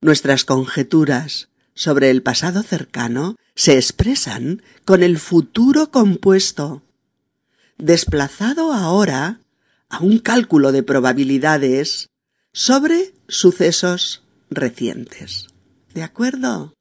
Nuestras 0.02 0.44
conjeturas 0.44 1.49
sobre 1.75 2.11
el 2.11 2.25
pasado 2.25 2.64
cercano 2.64 3.37
se 3.54 3.76
expresan 3.76 4.61
con 4.85 5.04
el 5.04 5.16
futuro 5.16 5.92
compuesto, 5.92 6.82
desplazado 7.78 8.73
ahora 8.73 9.38
a 9.88 10.00
un 10.00 10.18
cálculo 10.18 10.73
de 10.73 10.82
probabilidades 10.82 12.09
sobre 12.52 13.14
sucesos 13.28 14.25
recientes. 14.50 15.47
¿De 15.94 16.02
acuerdo? 16.02 16.75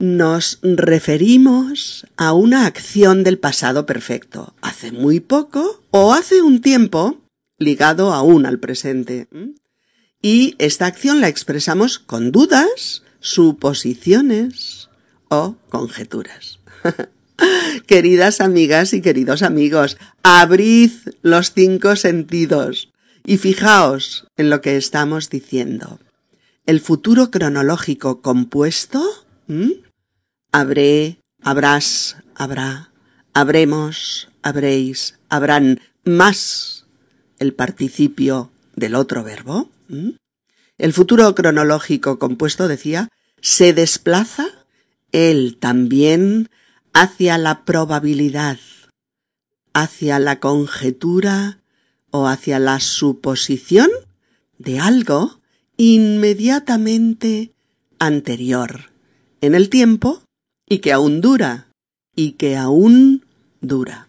Nos 0.00 0.58
referimos 0.62 2.04
a 2.16 2.32
una 2.32 2.66
acción 2.66 3.22
del 3.22 3.38
pasado 3.38 3.86
perfecto, 3.86 4.54
hace 4.60 4.90
muy 4.90 5.20
poco 5.20 5.84
o 5.92 6.14
hace 6.14 6.42
un 6.42 6.60
tiempo, 6.60 7.20
ligado 7.58 8.12
aún 8.12 8.44
al 8.44 8.58
presente. 8.58 9.28
Y 10.22 10.54
esta 10.58 10.86
acción 10.86 11.20
la 11.20 11.28
expresamos 11.28 11.98
con 11.98 12.30
dudas, 12.30 13.02
suposiciones 13.20 14.90
o 15.28 15.56
conjeturas. 15.70 16.60
Queridas 17.86 18.40
amigas 18.40 18.92
y 18.92 19.00
queridos 19.00 19.42
amigos, 19.42 19.96
abrid 20.22 20.92
los 21.22 21.52
cinco 21.52 21.96
sentidos 21.96 22.90
y 23.24 23.38
fijaos 23.38 24.26
en 24.36 24.50
lo 24.50 24.60
que 24.60 24.76
estamos 24.76 25.30
diciendo. 25.30 26.00
El 26.66 26.80
futuro 26.80 27.30
cronológico 27.30 28.20
compuesto, 28.20 29.02
habré, 30.52 31.18
habrás, 31.42 32.16
habrá, 32.34 32.92
habremos, 33.32 34.28
habréis, 34.42 35.18
habrán, 35.30 35.80
más 36.04 36.86
el 37.38 37.54
participio 37.54 38.50
del 38.76 38.94
otro 38.94 39.24
verbo. 39.24 39.70
El 40.78 40.92
futuro 40.92 41.34
cronológico 41.34 42.18
compuesto, 42.18 42.68
decía, 42.68 43.08
se 43.40 43.72
desplaza 43.72 44.46
él 45.12 45.56
también 45.58 46.48
hacia 46.92 47.38
la 47.38 47.64
probabilidad, 47.64 48.58
hacia 49.72 50.18
la 50.18 50.40
conjetura 50.40 51.58
o 52.10 52.26
hacia 52.26 52.58
la 52.58 52.80
suposición 52.80 53.90
de 54.58 54.78
algo 54.78 55.40
inmediatamente 55.76 57.52
anterior 57.98 58.90
en 59.40 59.54
el 59.54 59.70
tiempo 59.70 60.22
y 60.68 60.78
que 60.78 60.92
aún 60.92 61.20
dura 61.20 61.68
y 62.14 62.32
que 62.32 62.56
aún 62.56 63.24
dura. 63.60 64.08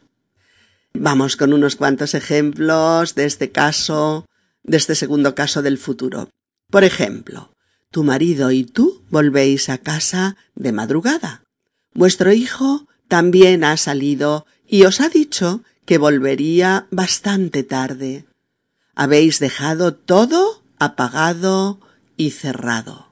Vamos 0.93 1.38
con 1.38 1.53
unos 1.53 1.75
cuantos 1.75 2.13
ejemplos 2.13 3.15
de 3.15 3.25
este 3.25 3.51
caso, 3.51 4.25
de 4.63 4.77
este 4.77 4.95
segundo 4.95 5.35
caso 5.35 5.61
del 5.61 5.77
futuro. 5.77 6.29
Por 6.69 6.83
ejemplo, 6.83 7.53
tu 7.91 8.03
marido 8.03 8.51
y 8.51 8.63
tú 8.63 9.03
volvéis 9.09 9.69
a 9.69 9.77
casa 9.77 10.37
de 10.55 10.71
madrugada. 10.71 11.43
Vuestro 11.93 12.31
hijo 12.31 12.87
también 13.07 13.63
ha 13.63 13.75
salido 13.77 14.45
y 14.67 14.83
os 14.83 15.01
ha 15.01 15.09
dicho 15.09 15.63
que 15.85 15.97
volvería 15.97 16.87
bastante 16.91 17.63
tarde. 17.63 18.25
Habéis 18.95 19.39
dejado 19.39 19.93
todo 19.93 20.63
apagado 20.79 21.81
y 22.17 22.31
cerrado. 22.31 23.11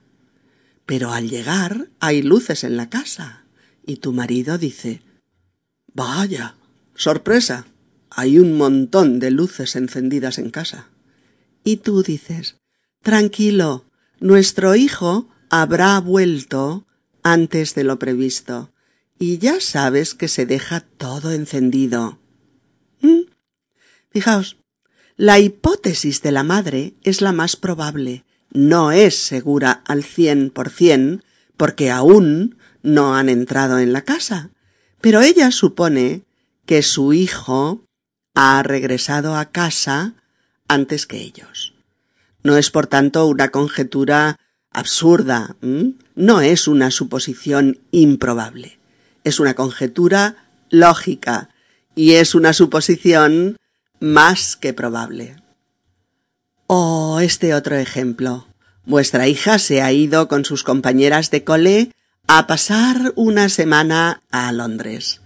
Pero 0.86 1.12
al 1.12 1.30
llegar 1.30 1.90
hay 2.00 2.22
luces 2.22 2.64
en 2.64 2.78
la 2.78 2.90
casa 2.90 3.44
y 3.86 3.98
tu 3.98 4.14
marido 4.14 4.58
dice 4.58 5.02
Vaya, 5.94 6.56
sorpresa. 6.96 7.66
Hay 8.12 8.40
un 8.40 8.58
montón 8.58 9.20
de 9.20 9.32
luces 9.32 9.76
encendidas 9.76 10.38
en 10.38 10.50
casa. 10.50 10.89
Y 11.70 11.78
tú 11.78 12.02
dices 12.02 12.58
Tranquilo, 13.04 13.86
nuestro 14.20 14.74
hijo 14.74 15.30
habrá 15.52 16.00
vuelto 16.00 16.88
antes 17.22 17.76
de 17.76 17.84
lo 17.84 18.00
previsto 18.00 18.72
y 19.20 19.38
ya 19.38 19.62
sabes 19.62 20.16
que 20.16 20.28
se 20.28 20.48
deja 20.48 20.80
todo 20.80 21.32
encendido. 21.32 22.18
¿Mm? 23.02 23.30
Fijaos, 24.10 24.58
la 25.16 25.38
hipótesis 25.38 26.24
de 26.24 26.32
la 26.32 26.42
madre 26.42 26.96
es 27.04 27.22
la 27.22 27.34
más 27.34 27.56
probable. 27.56 28.26
No 28.50 28.92
es 28.92 29.16
segura 29.16 29.84
al 29.86 30.04
cien 30.04 30.50
por 30.50 30.72
cien, 30.72 31.24
porque 31.56 31.92
aún 31.92 32.58
no 32.82 33.16
han 33.16 33.30
entrado 33.30 33.78
en 33.78 33.94
la 33.94 34.02
casa. 34.02 34.50
Pero 35.02 35.22
ella 35.22 35.52
supone 35.52 36.24
que 36.66 36.82
su 36.82 37.14
hijo 37.14 37.86
ha 38.34 38.64
regresado 38.64 39.36
a 39.36 39.52
casa 39.52 40.16
antes 40.70 41.06
que 41.06 41.18
ellos. 41.18 41.74
No 42.44 42.56
es 42.56 42.72
por 42.72 42.88
tanto 42.88 43.28
una 43.28 43.50
conjetura 43.50 44.38
absurda, 44.72 45.58
no 46.16 46.40
es 46.40 46.70
una 46.70 46.90
suposición 46.90 47.80
improbable 47.92 48.80
es 49.24 49.40
una 49.40 49.54
conjetura 49.54 50.36
lógica 50.70 51.50
y 51.96 52.14
es 52.14 52.36
una 52.36 52.54
suposición 52.54 53.58
más 54.00 54.56
que 54.56 54.74
probable. 54.74 55.36
Oh, 56.68 57.20
este 57.22 57.54
otro 57.54 57.76
ejemplo. 57.76 58.48
Vuestra 58.86 59.28
hija 59.28 59.60
se 59.60 59.82
ha 59.82 59.92
ido 59.92 60.28
con 60.28 60.46
sus 60.46 60.64
compañeras 60.64 61.32
de 61.32 61.44
cole 61.44 61.92
a 62.28 62.48
pasar 62.48 63.14
una 63.16 63.50
semana 63.50 64.22
a 64.32 64.52
Londres. 64.52 65.22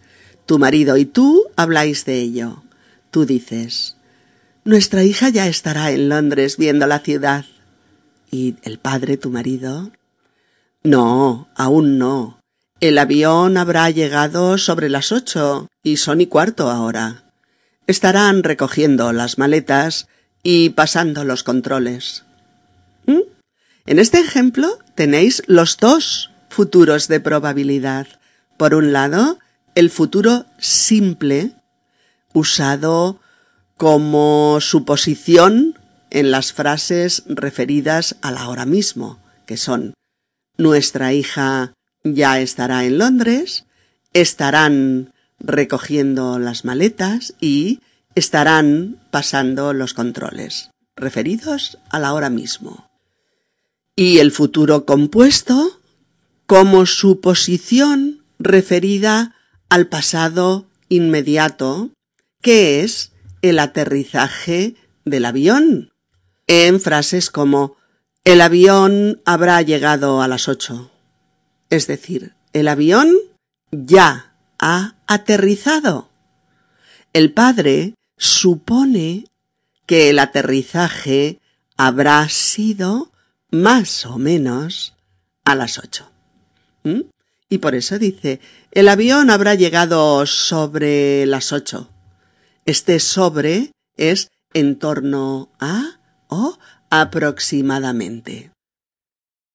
Tu 0.45 0.59
marido 0.59 0.97
y 0.97 1.05
tú 1.05 1.45
habláis 1.55 2.05
de 2.05 2.19
ello. 2.19 2.63
Tú 3.11 3.25
dices, 3.25 3.92
nuestra 4.65 5.03
hija 5.03 5.29
ya 5.29 5.47
estará 5.47 5.91
en 5.91 6.09
Londres 6.09 6.57
viendo 6.57 6.87
la 6.87 6.99
ciudad. 6.99 7.45
¿Y 8.31 8.55
el 8.63 8.79
padre, 8.79 9.17
tu 9.17 9.29
marido? 9.29 9.91
No, 10.83 11.47
aún 11.55 11.97
no. 11.97 12.39
El 12.79 12.97
avión 12.97 13.57
habrá 13.57 13.89
llegado 13.89 14.57
sobre 14.57 14.89
las 14.89 15.11
ocho 15.11 15.67
y 15.83 15.97
son 15.97 16.21
y 16.21 16.27
cuarto 16.27 16.69
ahora. 16.69 17.23
Estarán 17.87 18.43
recogiendo 18.43 19.13
las 19.13 19.37
maletas 19.37 20.07
y 20.41 20.69
pasando 20.71 21.23
los 21.23 21.43
controles. 21.43 22.23
¿Mm? 23.05 23.21
En 23.85 23.99
este 23.99 24.19
ejemplo 24.19 24.79
tenéis 24.95 25.43
los 25.47 25.77
dos 25.77 26.31
futuros 26.49 27.07
de 27.07 27.19
probabilidad. 27.19 28.07
Por 28.57 28.75
un 28.75 28.93
lado, 28.93 29.39
el 29.75 29.89
futuro 29.89 30.45
simple, 30.59 31.51
usado 32.33 33.19
como 33.77 34.59
suposición 34.61 35.79
en 36.09 36.31
las 36.31 36.53
frases 36.53 37.23
referidas 37.25 38.17
al 38.21 38.37
ahora 38.37 38.65
mismo, 38.65 39.19
que 39.45 39.57
son 39.57 39.93
nuestra 40.57 41.13
hija 41.13 41.73
ya 42.03 42.39
estará 42.39 42.85
en 42.85 42.97
Londres, 42.97 43.65
estarán 44.13 45.13
recogiendo 45.39 46.39
las 46.39 46.65
maletas 46.65 47.33
y 47.39 47.79
estarán 48.15 48.99
pasando 49.11 49.73
los 49.73 49.93
controles, 49.93 50.69
referidos 50.95 51.79
a 51.89 51.99
la 51.99 52.13
hora 52.13 52.29
mismo. 52.29 52.89
Y 53.95 54.19
el 54.19 54.31
futuro 54.31 54.85
compuesto 54.85 55.79
como 56.45 56.85
suposición 56.85 58.23
referida 58.37 59.35
al 59.69 59.87
pasado 59.87 60.67
inmediato, 60.89 61.89
que 62.41 62.81
es 62.81 63.12
el 63.43 63.59
aterrizaje 63.59 64.75
del 65.05 65.25
avión, 65.25 65.93
en 66.47 66.81
frases 66.81 67.29
como 67.29 67.77
el 68.23 68.41
avión 68.41 69.21
habrá 69.23 69.61
llegado 69.61 70.23
a 70.23 70.27
las 70.27 70.47
ocho 70.47 70.89
es 71.73 71.87
decir, 71.87 72.33
el 72.53 72.67
avión 72.67 73.11
ya 73.71 74.35
ha 74.59 74.93
aterrizado. 75.07 76.11
El 77.13 77.33
padre 77.33 77.95
supone 78.15 79.25
que 79.87 80.11
el 80.11 80.19
aterrizaje 80.19 81.39
habrá 81.75 82.29
sido 82.29 83.11
más 83.49 84.05
o 84.05 84.19
menos 84.19 84.93
a 85.45 85.55
las 85.55 85.79
ocho. 85.79 86.11
¿Mm? 86.83 87.01
Y 87.49 87.57
por 87.57 87.73
eso 87.73 87.97
dice, 87.97 88.39
el 88.71 88.87
avión 88.87 89.31
habrá 89.31 89.55
llegado 89.55 90.27
sobre 90.27 91.25
las 91.25 91.51
ocho. 91.51 91.89
Este 92.65 92.99
sobre 92.99 93.71
es 93.97 94.29
en 94.53 94.79
torno 94.79 95.51
a 95.59 95.99
o 96.27 96.57
aproximadamente. 96.89 98.51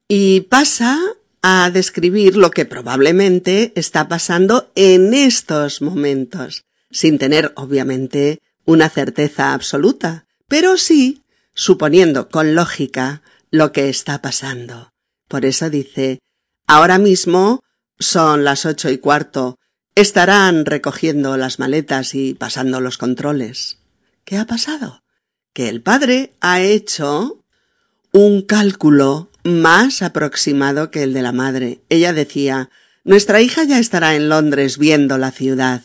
Y 0.08 0.42
pasa 0.42 0.98
a 1.42 1.70
describir 1.70 2.36
lo 2.36 2.50
que 2.50 2.64
probablemente 2.64 3.72
está 3.76 4.08
pasando 4.08 4.70
en 4.74 5.14
estos 5.14 5.80
momentos, 5.80 6.64
sin 6.90 7.18
tener, 7.18 7.52
obviamente, 7.56 8.40
una 8.64 8.88
certeza 8.88 9.54
absoluta, 9.54 10.26
pero 10.48 10.76
sí 10.76 11.22
suponiendo 11.54 12.28
con 12.28 12.54
lógica 12.54 13.22
lo 13.50 13.72
que 13.72 13.88
está 13.88 14.20
pasando. 14.20 14.90
Por 15.28 15.44
eso 15.44 15.70
dice, 15.70 16.20
ahora 16.66 16.98
mismo 16.98 17.62
son 17.98 18.44
las 18.44 18.66
ocho 18.66 18.90
y 18.90 18.98
cuarto, 18.98 19.58
estarán 20.00 20.64
recogiendo 20.64 21.36
las 21.36 21.58
maletas 21.58 22.14
y 22.14 22.34
pasando 22.34 22.80
los 22.80 22.98
controles. 22.98 23.78
¿Qué 24.24 24.38
ha 24.38 24.46
pasado? 24.46 25.02
Que 25.52 25.68
el 25.68 25.82
padre 25.82 26.34
ha 26.40 26.60
hecho 26.60 27.44
un 28.12 28.42
cálculo 28.42 29.28
más 29.42 30.02
aproximado 30.02 30.92
que 30.92 31.02
el 31.02 31.12
de 31.14 31.22
la 31.22 31.32
madre. 31.32 31.80
Ella 31.88 32.12
decía 32.12 32.70
Nuestra 33.02 33.40
hija 33.40 33.64
ya 33.64 33.80
estará 33.80 34.14
en 34.14 34.28
Londres 34.28 34.78
viendo 34.78 35.18
la 35.18 35.32
ciudad. 35.32 35.82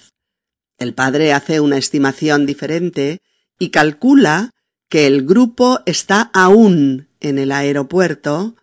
El 0.77 0.93
padre 0.93 1.33
hace 1.33 1.59
una 1.59 1.77
estimación 1.77 2.45
diferente 2.45 3.19
y 3.57 3.69
calcula 3.69 4.51
que 4.89 5.07
el 5.07 5.25
grupo 5.25 5.79
está 5.87 6.29
aún 6.35 7.07
en 7.19 7.39
el 7.39 7.51
aeropuerto 7.51 8.55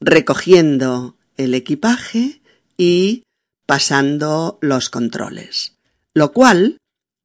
recogiendo 0.00 1.18
el 1.36 1.52
equipaje 1.52 2.40
y 2.78 3.24
pasando 3.66 4.58
los 4.60 4.90
controles, 4.90 5.76
lo 6.12 6.32
cual 6.32 6.78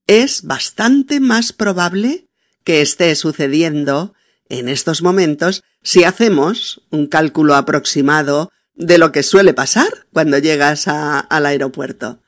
es 0.07 0.43
bastante 0.43 1.19
más 1.19 1.53
probable 1.53 2.27
que 2.63 2.81
esté 2.81 3.15
sucediendo 3.15 4.13
en 4.49 4.69
estos 4.69 5.01
momentos 5.01 5.63
si 5.83 6.03
hacemos 6.03 6.81
un 6.89 7.07
cálculo 7.07 7.55
aproximado 7.55 8.51
de 8.73 8.97
lo 8.97 9.11
que 9.11 9.23
suele 9.23 9.53
pasar 9.53 10.07
cuando 10.13 10.37
llegas 10.39 10.87
al 10.87 11.45
aeropuerto. 11.45 12.21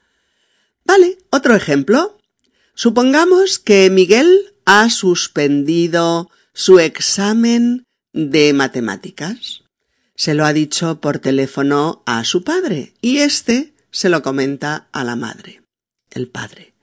Vale, 0.85 1.17
otro 1.29 1.55
ejemplo. 1.55 2.17
Supongamos 2.75 3.59
que 3.59 3.89
Miguel 3.89 4.53
ha 4.65 4.89
suspendido 4.89 6.29
su 6.53 6.79
examen 6.79 7.85
de 8.13 8.53
matemáticas. 8.53 9.63
Se 10.15 10.33
lo 10.33 10.45
ha 10.45 10.53
dicho 10.53 10.99
por 10.99 11.19
teléfono 11.19 12.03
a 12.05 12.23
su 12.25 12.43
padre 12.43 12.93
y 13.01 13.19
éste 13.19 13.70
se 13.91 14.09
lo 14.09 14.23
comenta 14.23 14.89
a 14.91 15.03
la 15.03 15.15
madre. 15.15 15.61
El 16.09 16.27
padre. 16.27 16.73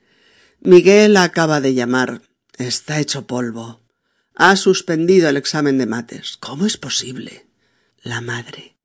Miguel 0.61 1.17
acaba 1.17 1.61
de 1.61 1.75
llamar. 1.75 2.23
Está 2.57 3.01
hecho 3.01 3.27
polvo. 3.27 3.81
Ha 4.35 4.57
suspendido 4.57 5.29
el 5.29 5.37
examen 5.37 5.79
de 5.79 5.87
mates. 5.87 6.37
¿Cómo 6.37 6.67
es 6.67 6.77
posible? 6.77 7.47
La 8.03 8.21
madre. 8.21 8.77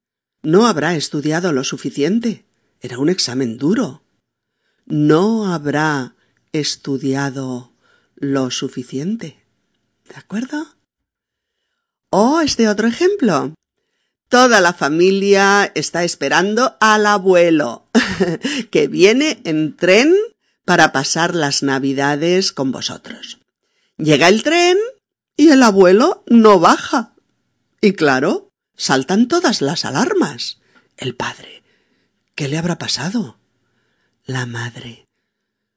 No 0.41 0.67
habrá 0.67 0.95
estudiado 0.95 1.53
lo 1.53 1.63
suficiente. 1.63 2.45
Era 2.81 2.97
un 2.97 3.09
examen 3.09 3.57
duro. 3.57 4.03
No 4.85 5.53
habrá 5.53 6.15
estudiado 6.51 7.73
lo 8.15 8.51
suficiente. 8.51 9.43
¿De 10.09 10.15
acuerdo? 10.15 10.75
O 12.09 12.41
este 12.41 12.67
otro 12.67 12.87
ejemplo. 12.87 13.53
Toda 14.33 14.61
la 14.61 14.73
familia 14.73 15.71
está 15.75 16.03
esperando 16.03 16.75
al 16.79 17.05
abuelo, 17.05 17.85
que 18.71 18.87
viene 18.87 19.39
en 19.43 19.77
tren 19.77 20.11
para 20.65 20.91
pasar 20.91 21.35
las 21.35 21.61
navidades 21.61 22.51
con 22.51 22.71
vosotros. 22.71 23.41
Llega 23.95 24.29
el 24.29 24.41
tren 24.41 24.79
y 25.37 25.49
el 25.49 25.61
abuelo 25.61 26.23
no 26.25 26.59
baja. 26.59 27.13
Y 27.79 27.93
claro, 27.93 28.49
saltan 28.75 29.27
todas 29.27 29.61
las 29.61 29.85
alarmas. 29.85 30.59
El 30.97 31.15
padre. 31.15 31.61
¿Qué 32.33 32.47
le 32.47 32.57
habrá 32.57 32.79
pasado? 32.79 33.37
La 34.25 34.47
madre. 34.47 35.07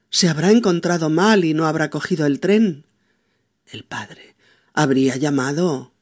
Se 0.08 0.30
habrá 0.30 0.50
encontrado 0.50 1.10
mal 1.10 1.44
y 1.44 1.52
no 1.52 1.66
habrá 1.66 1.90
cogido 1.90 2.24
el 2.24 2.40
tren. 2.40 2.86
El 3.66 3.84
padre. 3.84 4.34
Habría 4.72 5.16
llamado. 5.16 5.92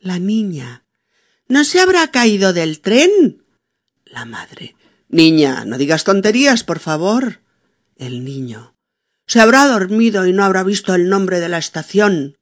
La 0.00 0.18
niña. 0.18 0.82
¿No 1.48 1.64
se 1.64 1.80
habrá 1.80 2.10
caído 2.10 2.52
del 2.52 2.80
tren? 2.80 3.44
La 4.04 4.24
madre. 4.24 4.74
Niña, 5.08 5.64
no 5.64 5.78
digas 5.78 6.04
tonterías, 6.04 6.64
por 6.64 6.80
favor. 6.80 7.40
El 7.96 8.24
niño. 8.24 8.74
Se 9.26 9.40
habrá 9.40 9.66
dormido 9.66 10.26
y 10.26 10.32
no 10.32 10.44
habrá 10.44 10.64
visto 10.64 10.94
el 10.94 11.08
nombre 11.08 11.38
de 11.40 11.48
la 11.48 11.58
estación. 11.58 12.36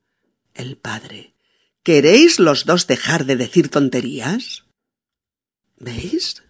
El 0.55 0.77
padre. 0.77 1.35
¿Queréis 1.83 2.38
los 2.38 2.64
dos 2.64 2.87
dejar 2.87 3.27
de 3.27 3.37
decir 3.37 3.69
tonterías? 3.69 4.64
¿Veis? 5.79 6.43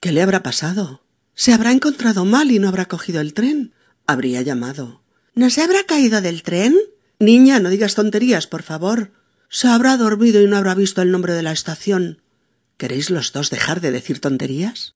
¿Qué 0.00 0.10
le 0.10 0.22
habrá 0.22 0.42
pasado? 0.42 1.04
Se 1.34 1.52
habrá 1.52 1.70
encontrado 1.70 2.24
mal 2.24 2.50
y 2.50 2.58
no 2.58 2.68
habrá 2.68 2.86
cogido 2.86 3.20
el 3.20 3.34
tren. 3.34 3.72
Habría 4.06 4.42
llamado. 4.42 5.02
¿No 5.34 5.48
se 5.48 5.62
habrá 5.62 5.84
caído 5.84 6.20
del 6.20 6.42
tren? 6.42 6.76
Niña, 7.20 7.60
no 7.60 7.70
digas 7.70 7.94
tonterías, 7.94 8.48
por 8.48 8.64
favor. 8.64 9.12
Se 9.52 9.68
habrá 9.68 9.98
dormido 9.98 10.40
y 10.40 10.46
no 10.46 10.56
habrá 10.56 10.74
visto 10.74 11.02
el 11.02 11.10
nombre 11.10 11.34
de 11.34 11.42
la 11.42 11.52
estación. 11.52 12.22
¿Queréis 12.78 13.10
los 13.10 13.32
dos 13.32 13.50
dejar 13.50 13.82
de 13.82 13.90
decir 13.90 14.18
tonterías? 14.18 14.94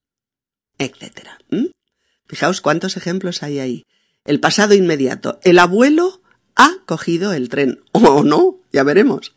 etcétera. 0.78 1.38
Fijaos 2.26 2.62
cuántos 2.62 2.96
ejemplos 2.96 3.42
hay 3.42 3.58
ahí. 3.58 3.82
El 4.24 4.40
pasado 4.40 4.72
inmediato. 4.72 5.38
El 5.42 5.58
abuelo 5.58 6.22
ha 6.54 6.72
cogido 6.86 7.34
el 7.34 7.50
tren. 7.50 7.82
O 7.92 8.24
no, 8.24 8.60
ya 8.72 8.82
veremos. 8.82 9.34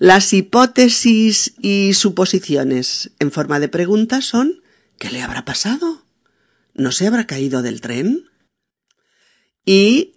Las 0.00 0.32
hipótesis 0.32 1.54
y 1.60 1.94
suposiciones 1.94 3.12
en 3.20 3.30
forma 3.30 3.60
de 3.60 3.68
pregunta 3.68 4.22
son 4.22 4.60
¿qué 4.98 5.10
le 5.10 5.22
habrá 5.22 5.44
pasado? 5.44 6.04
¿No 6.74 6.90
se 6.90 7.06
habrá 7.06 7.28
caído 7.28 7.62
del 7.62 7.80
tren? 7.80 8.28
Y 9.64 10.16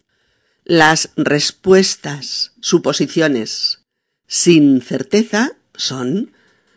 las 0.64 1.12
respuestas, 1.16 2.54
suposiciones 2.60 3.85
sin 4.28 4.82
certeza 4.82 5.52
son 5.76 6.32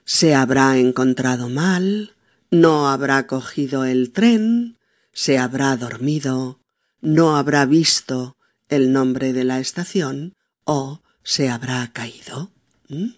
se 0.05 0.35
habrá 0.35 0.79
encontrado 0.79 1.49
mal, 1.49 2.15
no 2.51 2.89
habrá 2.89 3.27
cogido 3.27 3.85
el 3.85 4.11
tren, 4.11 4.79
se 5.13 5.37
habrá 5.37 5.77
dormido, 5.77 6.61
no 7.01 7.37
habrá 7.37 7.67
visto 7.67 8.37
el 8.69 8.93
nombre 8.93 9.33
de 9.33 9.45
la 9.45 9.61
estación 9.61 10.35
o 10.65 11.03
se 11.23 11.51
habrá 11.51 11.93
caído. 11.93 12.51
¿Mm? 12.89 13.11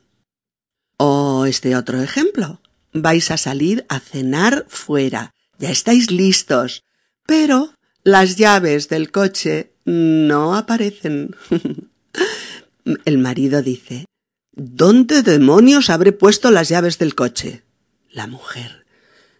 O 0.96 1.46
este 1.46 1.76
otro 1.76 2.02
ejemplo. 2.02 2.60
Vais 2.92 3.30
a 3.30 3.36
salir 3.36 3.86
a 3.88 4.00
cenar 4.00 4.66
fuera. 4.68 5.32
Ya 5.58 5.70
estáis 5.70 6.10
listos. 6.10 6.82
Pero 7.24 7.72
las 8.02 8.34
llaves 8.34 8.88
del 8.88 9.12
coche 9.12 9.72
no 9.84 10.56
aparecen. 10.56 11.36
el 13.04 13.18
marido 13.18 13.62
dice 13.62 14.06
¿Dónde 14.52 15.22
demonios 15.22 15.90
habré 15.90 16.12
puesto 16.12 16.50
las 16.50 16.68
llaves 16.68 16.98
del 16.98 17.14
coche? 17.14 17.62
La 18.10 18.26
mujer. 18.26 18.84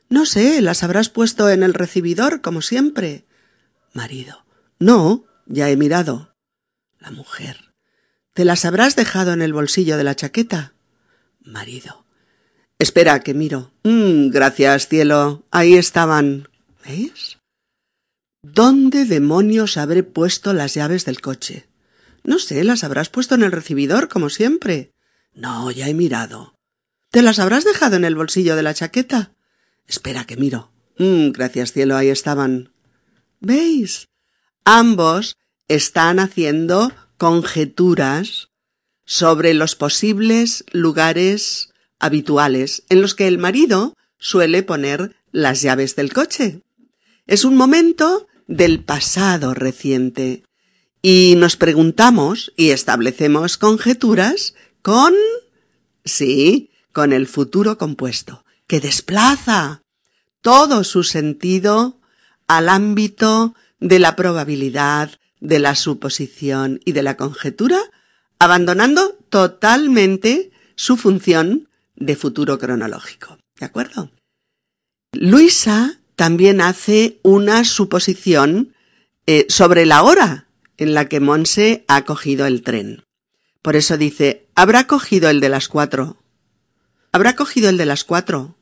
No 0.09 0.27
sé, 0.27 0.61
las 0.61 0.83
habrás 0.83 1.09
puesto 1.09 1.49
en 1.51 1.62
el 1.62 1.75
recibidor, 1.75 2.40
como 2.40 2.62
siempre. 2.62 3.25
Marido. 3.92 4.44
No, 4.79 5.25
ya 5.46 5.68
he 5.70 5.77
mirado. 5.77 6.35
La 6.99 7.11
mujer. 7.11 7.73
¿Te 8.35 8.44
las 8.44 8.64
habrás 8.64 8.96
dejado 8.96 9.33
en 9.33 9.42
el 9.42 9.53
bolsillo 9.53 9.96
de 9.96 10.05
la 10.05 10.14
chaqueta? 10.14 10.75
Marido. 11.40 12.05
Espera, 12.79 13.20
que 13.20 13.35
miro. 13.35 13.73
Mm, 13.83 14.31
gracias, 14.31 14.88
cielo. 14.88 15.44
Ahí 15.51 15.75
estaban. 15.75 16.49
¿Veis? 16.85 17.38
¿Dónde 18.42 19.05
demonios 19.05 19.77
habré 19.77 20.03
puesto 20.03 20.55
las 20.55 20.75
llaves 20.75 21.05
del 21.05 21.20
coche? 21.20 21.68
No 22.25 22.38
sé, 22.38 22.64
las 22.64 22.85
habrás 22.85 23.11
puesto 23.11 23.35
en 23.35 23.42
el 23.42 23.53
recibidor, 23.53 24.09
como 24.09 24.31
siempre. 24.31 24.92
No, 25.40 25.70
ya 25.70 25.88
he 25.88 25.94
mirado. 25.94 26.55
¿Te 27.11 27.22
las 27.22 27.38
habrás 27.38 27.64
dejado 27.64 27.96
en 27.96 28.05
el 28.05 28.14
bolsillo 28.14 28.57
de 28.57 28.62
la 28.62 28.74
chaqueta? 28.74 29.33
Espera 29.87 30.26
que 30.26 30.37
miro. 30.37 30.70
Mm, 30.98 31.31
gracias 31.31 31.72
cielo, 31.72 31.96
ahí 31.96 32.11
estaban. 32.11 32.74
¿Veis? 33.40 34.09
Ambos 34.64 35.38
están 35.66 36.18
haciendo 36.18 36.92
conjeturas 37.16 38.50
sobre 39.07 39.55
los 39.55 39.76
posibles 39.76 40.62
lugares 40.72 41.70
habituales 41.98 42.85
en 42.90 43.00
los 43.00 43.14
que 43.14 43.26
el 43.26 43.38
marido 43.38 43.94
suele 44.18 44.62
poner 44.62 45.16
las 45.33 45.62
llaves 45.62 45.96
del 45.96 46.12
coche. 46.12 46.61
Es 47.26 47.46
un 47.46 47.57
momento 47.57 48.26
del 48.46 48.85
pasado 48.85 49.55
reciente 49.55 50.42
y 51.00 51.35
nos 51.38 51.57
preguntamos 51.57 52.53
y 52.57 52.70
establecemos 52.70 53.57
conjeturas 53.57 54.55
con... 54.83 55.14
sí, 56.05 56.71
con 56.93 57.12
el 57.12 57.27
futuro 57.27 57.79
compuesto, 57.79 58.45
que 58.66 58.81
desplaza 58.81 59.83
todo 60.40 60.85
su 60.85 61.05
sentido 61.05 61.99
al 62.47 62.69
ámbito 62.69 63.55
de 63.79 63.99
la 63.99 64.16
probabilidad, 64.16 65.12
de 65.40 65.59
la 65.59 65.75
suposición 65.75 66.81
y 66.85 66.93
de 66.93 67.03
la 67.03 67.16
conjetura, 67.16 67.79
abandonando 68.38 69.16
totalmente 69.29 70.51
su 70.75 70.97
función 70.97 71.69
de 71.97 72.16
futuro 72.16 72.59
cronológico. 72.59 73.38
¿De 73.59 73.66
acuerdo? 73.66 74.11
Luisa 75.12 76.01
también 76.16 76.61
hace 76.61 77.21
una 77.23 77.64
suposición 77.64 78.75
eh, 79.27 79.47
sobre 79.49 79.87
la 79.87 80.03
hora 80.03 80.47
en 80.77 80.95
la 80.95 81.09
que 81.09 81.21
Monse 81.21 81.85
ha 81.88 82.05
cogido 82.05 82.47
el 82.47 82.62
tren. 82.62 83.05
Por 83.62 83.77
eso 83.77 83.99
dice, 83.99 84.49
habrá 84.55 84.87
cogido 84.87 85.29
el 85.29 85.40
de 85.40 85.51
las 85.51 85.68
cuatro. 85.68 86.23
Habrá 87.12 87.37
cogido 87.37 87.68
el 87.68 87.77
de 87.77 87.87
las 87.87 88.05
cuatro. 88.05 88.57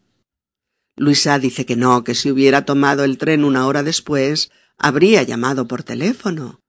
Luisa 0.96 1.38
dice 1.38 1.64
que 1.64 1.76
no, 1.76 2.02
que 2.02 2.16
si 2.16 2.30
hubiera 2.30 2.64
tomado 2.64 3.04
el 3.04 3.18
tren 3.18 3.44
una 3.44 3.66
hora 3.66 3.84
después, 3.84 4.50
habría 4.76 5.22
llamado 5.22 5.68
por 5.68 5.84
teléfono. 5.84 6.60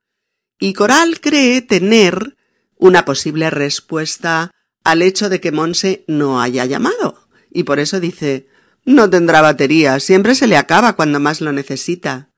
Y 0.59 0.73
Coral 0.73 1.19
cree 1.19 1.61
tener 1.61 2.37
una 2.75 3.05
posible 3.05 3.49
respuesta 3.49 4.51
al 4.83 5.01
hecho 5.01 5.29
de 5.29 5.39
que 5.39 5.51
Monse 5.51 6.03
no 6.07 6.39
haya 6.41 6.65
llamado. 6.65 7.27
Y 7.51 7.63
por 7.63 7.79
eso 7.79 7.99
dice, 7.99 8.47
no 8.85 9.09
tendrá 9.09 9.41
batería, 9.41 9.99
siempre 9.99 10.35
se 10.35 10.45
le 10.45 10.57
acaba 10.57 10.95
cuando 10.95 11.19
más 11.19 11.41
lo 11.41 11.51
necesita. 11.51 12.29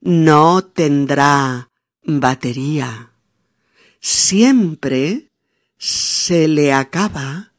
No 0.00 0.62
tendrá 0.62 1.70
batería 2.04 3.13
siempre 4.04 5.30
se 5.78 6.46
le 6.46 6.74
acaba 6.74 7.54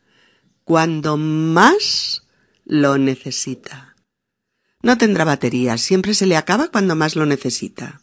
cuando 0.63 1.17
más 1.17 2.21
lo 2.65 2.99
necesita. 2.99 3.95
No 4.83 4.95
tendrá 4.95 5.25
batería, 5.25 5.79
siempre 5.79 6.13
se 6.13 6.27
le 6.27 6.37
acaba 6.37 6.67
cuando 6.67 6.95
más 6.95 7.15
lo 7.15 7.25
necesita. 7.25 7.99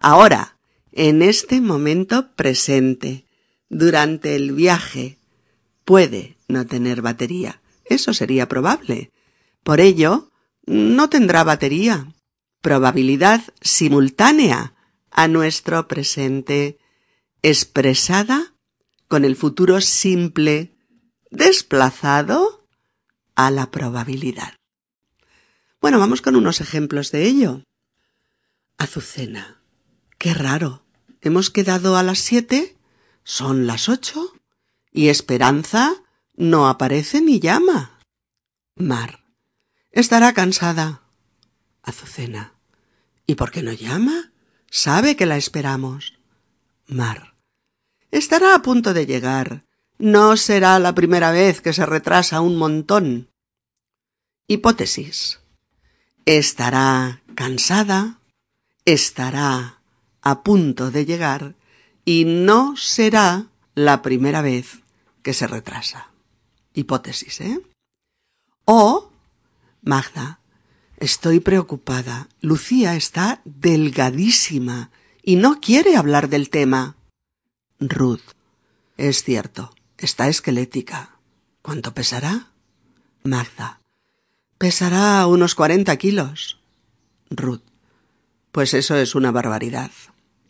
Ahora, 0.00 0.58
en 0.90 1.22
este 1.22 1.60
momento 1.60 2.34
presente, 2.34 3.26
durante 3.68 4.34
el 4.34 4.50
viaje, 4.50 5.20
puede 5.84 6.36
no 6.48 6.66
tener 6.66 7.00
batería. 7.00 7.62
Eso 7.84 8.12
sería 8.12 8.48
probable. 8.48 9.12
Por 9.62 9.78
ello, 9.78 10.32
no 10.66 11.08
tendrá 11.08 11.44
batería. 11.44 12.12
Probabilidad 12.60 13.40
simultánea 13.60 14.74
a 15.12 15.28
nuestro 15.28 15.86
presente, 15.86 16.78
expresada 17.44 18.54
con 19.06 19.26
el 19.26 19.36
futuro 19.36 19.82
simple, 19.82 20.74
desplazado 21.30 22.66
a 23.34 23.50
la 23.50 23.70
probabilidad. 23.70 24.54
Bueno, 25.78 25.98
vamos 25.98 26.22
con 26.22 26.36
unos 26.36 26.62
ejemplos 26.62 27.12
de 27.12 27.24
ello. 27.24 27.62
Azucena. 28.78 29.60
Qué 30.16 30.32
raro. 30.32 30.86
Hemos 31.20 31.50
quedado 31.50 31.98
a 31.98 32.02
las 32.02 32.18
siete, 32.18 32.78
son 33.24 33.66
las 33.66 33.90
ocho, 33.90 34.32
y 34.90 35.08
Esperanza 35.08 36.02
no 36.34 36.66
aparece 36.66 37.20
ni 37.20 37.40
llama. 37.40 38.00
Mar. 38.74 39.22
Estará 39.90 40.32
cansada. 40.32 41.02
Azucena. 41.82 42.54
¿Y 43.26 43.34
por 43.34 43.50
qué 43.50 43.62
no 43.62 43.74
llama? 43.74 44.32
Sabe 44.70 45.14
que 45.14 45.26
la 45.26 45.36
esperamos. 45.36 46.14
Mar. 46.86 47.33
Estará 48.14 48.54
a 48.54 48.62
punto 48.62 48.94
de 48.94 49.06
llegar. 49.06 49.64
No 49.98 50.36
será 50.36 50.78
la 50.78 50.94
primera 50.94 51.32
vez 51.32 51.60
que 51.60 51.72
se 51.72 51.84
retrasa 51.84 52.42
un 52.42 52.56
montón. 52.56 53.28
Hipótesis. 54.46 55.40
Estará 56.24 57.22
cansada, 57.34 58.20
estará 58.84 59.80
a 60.22 60.44
punto 60.44 60.92
de 60.92 61.06
llegar 61.06 61.56
y 62.04 62.24
no 62.24 62.76
será 62.76 63.48
la 63.74 64.00
primera 64.00 64.42
vez 64.42 64.78
que 65.24 65.34
se 65.34 65.48
retrasa. 65.48 66.12
Hipótesis, 66.72 67.40
¿eh? 67.40 67.60
O, 68.64 69.10
Magda, 69.82 70.38
estoy 70.98 71.40
preocupada. 71.40 72.28
Lucía 72.40 72.94
está 72.94 73.40
delgadísima 73.44 74.92
y 75.20 75.34
no 75.34 75.60
quiere 75.60 75.96
hablar 75.96 76.28
del 76.28 76.48
tema. 76.48 76.93
Ruth, 77.88 78.22
es 78.96 79.24
cierto, 79.24 79.74
está 79.98 80.28
esquelética. 80.28 81.18
¿Cuánto 81.60 81.92
pesará? 81.92 82.52
Magda, 83.24 83.80
pesará 84.58 85.26
unos 85.26 85.54
cuarenta 85.54 85.96
kilos. 85.96 86.60
Ruth, 87.30 87.62
pues 88.52 88.74
eso 88.74 88.96
es 88.96 89.14
una 89.14 89.32
barbaridad. 89.32 89.90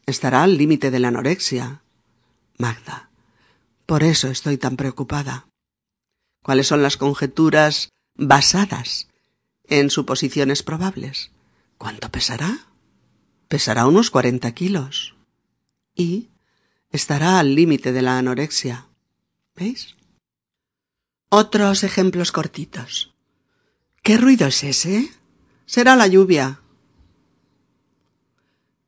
Estará 0.07 0.43
al 0.43 0.59
límite 0.59 0.91
de 0.91 1.01
la 1.01 1.09
anorexia. 1.09 1.83
Magda, 2.59 3.11
por 3.87 4.05
eso 4.05 4.29
estoy 4.29 4.57
tan 4.57 4.77
preocupada. 4.77 5.49
¿Cuáles 6.43 6.69
son 6.69 6.83
las 6.83 6.97
conjeturas 6.97 7.89
basadas 8.15 9.09
en 9.65 9.91
suposiciones 9.91 10.63
probables? 10.63 11.31
¿Cuánto 11.79 12.11
pesará? 12.11 12.67
Pesará 13.49 13.87
unos 13.87 14.11
cuarenta 14.11 14.53
kilos. 14.53 15.17
Y 15.97 16.29
estará 16.95 17.41
al 17.41 17.57
límite 17.57 17.93
de 17.93 18.03
la 18.03 18.19
anorexia. 18.19 18.87
¿Veis? 19.57 19.97
Otros 21.29 21.83
ejemplos 21.83 22.31
cortitos. 22.31 23.13
¿Qué 24.03 24.17
ruido 24.17 24.47
es 24.47 24.63
ese? 24.63 25.11
Será 25.67 25.97
la 25.97 26.07
lluvia. 26.07 26.61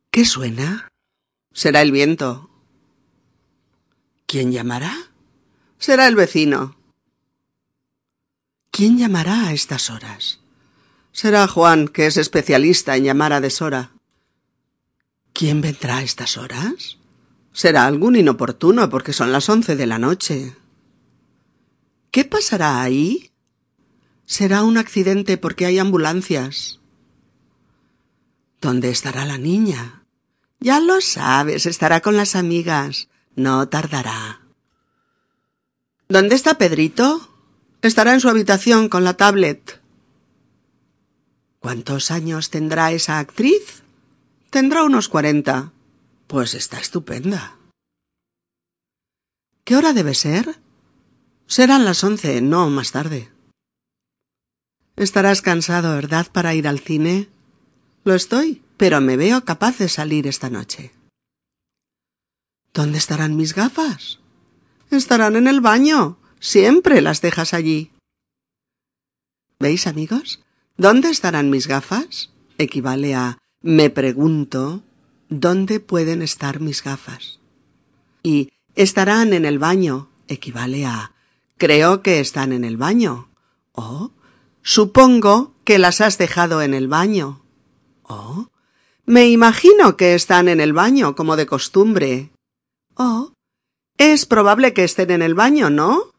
¿Qué 0.09 0.23
suena? 0.23 0.87
Será 1.51 1.81
el 1.81 1.91
viento. 1.91 2.49
¿Quién 4.25 4.53
llamará? 4.53 4.95
Será 5.77 6.07
el 6.07 6.15
vecino. 6.15 6.77
¿Quién 8.71 8.97
llamará 8.97 9.47
a 9.47 9.53
estas 9.53 9.89
horas? 9.89 10.39
Será 11.11 11.47
Juan, 11.47 11.89
que 11.89 12.05
es 12.05 12.15
especialista 12.15 12.95
en 12.95 13.03
llamar 13.03 13.33
a 13.33 13.41
deshora. 13.41 13.91
¿Quién 15.33 15.59
vendrá 15.61 15.97
a 15.97 16.03
estas 16.03 16.37
horas? 16.37 16.97
Será 17.57 17.87
algún 17.87 18.15
inoportuno, 18.15 18.87
porque 18.87 19.13
son 19.13 19.31
las 19.31 19.49
once 19.49 19.75
de 19.75 19.87
la 19.87 19.97
noche. 19.97 20.55
¿Qué 22.11 22.23
pasará 22.23 22.83
ahí? 22.83 23.31
Será 24.27 24.61
un 24.61 24.77
accidente 24.77 25.37
porque 25.37 25.65
hay 25.65 25.79
ambulancias. 25.79 26.79
¿Dónde 28.61 28.91
estará 28.91 29.25
la 29.25 29.39
niña? 29.39 30.03
Ya 30.59 30.79
lo 30.79 31.01
sabes, 31.01 31.65
estará 31.65 32.01
con 32.01 32.15
las 32.15 32.35
amigas. 32.35 33.09
No 33.35 33.67
tardará. 33.67 34.41
¿Dónde 36.09 36.35
está 36.35 36.59
Pedrito? 36.59 37.27
Estará 37.81 38.13
en 38.13 38.19
su 38.19 38.29
habitación 38.29 38.87
con 38.87 39.03
la 39.03 39.15
tablet. 39.15 39.81
¿Cuántos 41.57 42.11
años 42.11 42.51
tendrá 42.51 42.91
esa 42.91 43.17
actriz? 43.17 43.81
Tendrá 44.51 44.83
unos 44.83 45.09
cuarenta. 45.09 45.71
Pues 46.27 46.53
está 46.53 46.79
estupenda. 46.79 47.57
¿Qué 49.63 49.77
hora 49.77 49.93
debe 49.93 50.13
ser? 50.13 50.59
Serán 51.47 51.85
las 51.85 52.03
once, 52.03 52.41
no 52.41 52.69
más 52.69 52.91
tarde. 52.91 53.31
Estarás 54.97 55.41
cansado, 55.41 55.95
¿verdad?, 55.95 56.27
para 56.31 56.53
ir 56.53 56.67
al 56.67 56.79
cine. 56.79 57.29
Lo 58.03 58.13
estoy, 58.13 58.61
pero 58.75 58.99
me 58.99 59.15
veo 59.15 59.45
capaz 59.45 59.77
de 59.77 59.87
salir 59.87 60.27
esta 60.27 60.49
noche. 60.49 60.93
¿Dónde 62.73 62.97
estarán 62.97 63.37
mis 63.37 63.53
gafas? 63.53 64.19
Estarán 64.91 65.37
en 65.37 65.47
el 65.47 65.61
baño. 65.61 66.19
Siempre 66.39 67.01
las 67.01 67.21
dejas 67.21 67.53
allí. 67.53 67.91
¿Veis, 69.59 69.87
amigos? 69.87 70.43
¿Dónde 70.75 71.09
estarán 71.09 71.49
mis 71.49 71.67
gafas? 71.67 72.31
equivale 72.57 73.15
a 73.15 73.37
me 73.61 73.89
pregunto 73.89 74.83
¿dónde 75.29 75.79
pueden 75.79 76.21
estar 76.21 76.59
mis 76.59 76.83
gafas? 76.83 77.39
Y 78.23 78.49
estarán 78.75 79.33
en 79.33 79.45
el 79.45 79.59
baño 79.59 80.09
equivale 80.27 80.85
a 80.85 81.13
creo 81.57 82.01
que 82.01 82.19
están 82.19 82.51
en 82.51 82.63
el 82.63 82.77
baño. 82.77 83.29
O 83.71 84.11
supongo 84.61 85.53
que 85.63 85.79
las 85.79 86.01
has 86.01 86.17
dejado 86.17 86.61
en 86.61 86.73
el 86.73 86.87
baño. 86.87 87.41
O 88.03 88.47
me 89.05 89.29
imagino 89.29 89.97
que 89.97 90.15
están 90.15 90.47
en 90.47 90.59
el 90.59 90.73
baño 90.73 91.15
como 91.15 91.35
de 91.35 91.45
costumbre. 91.45 92.31
Oh, 92.95 93.33
es 93.97 94.25
probable 94.25 94.73
que 94.73 94.83
estén 94.83 95.11
en 95.11 95.21
el 95.21 95.33
baño, 95.33 95.69
¿no? 95.69 96.11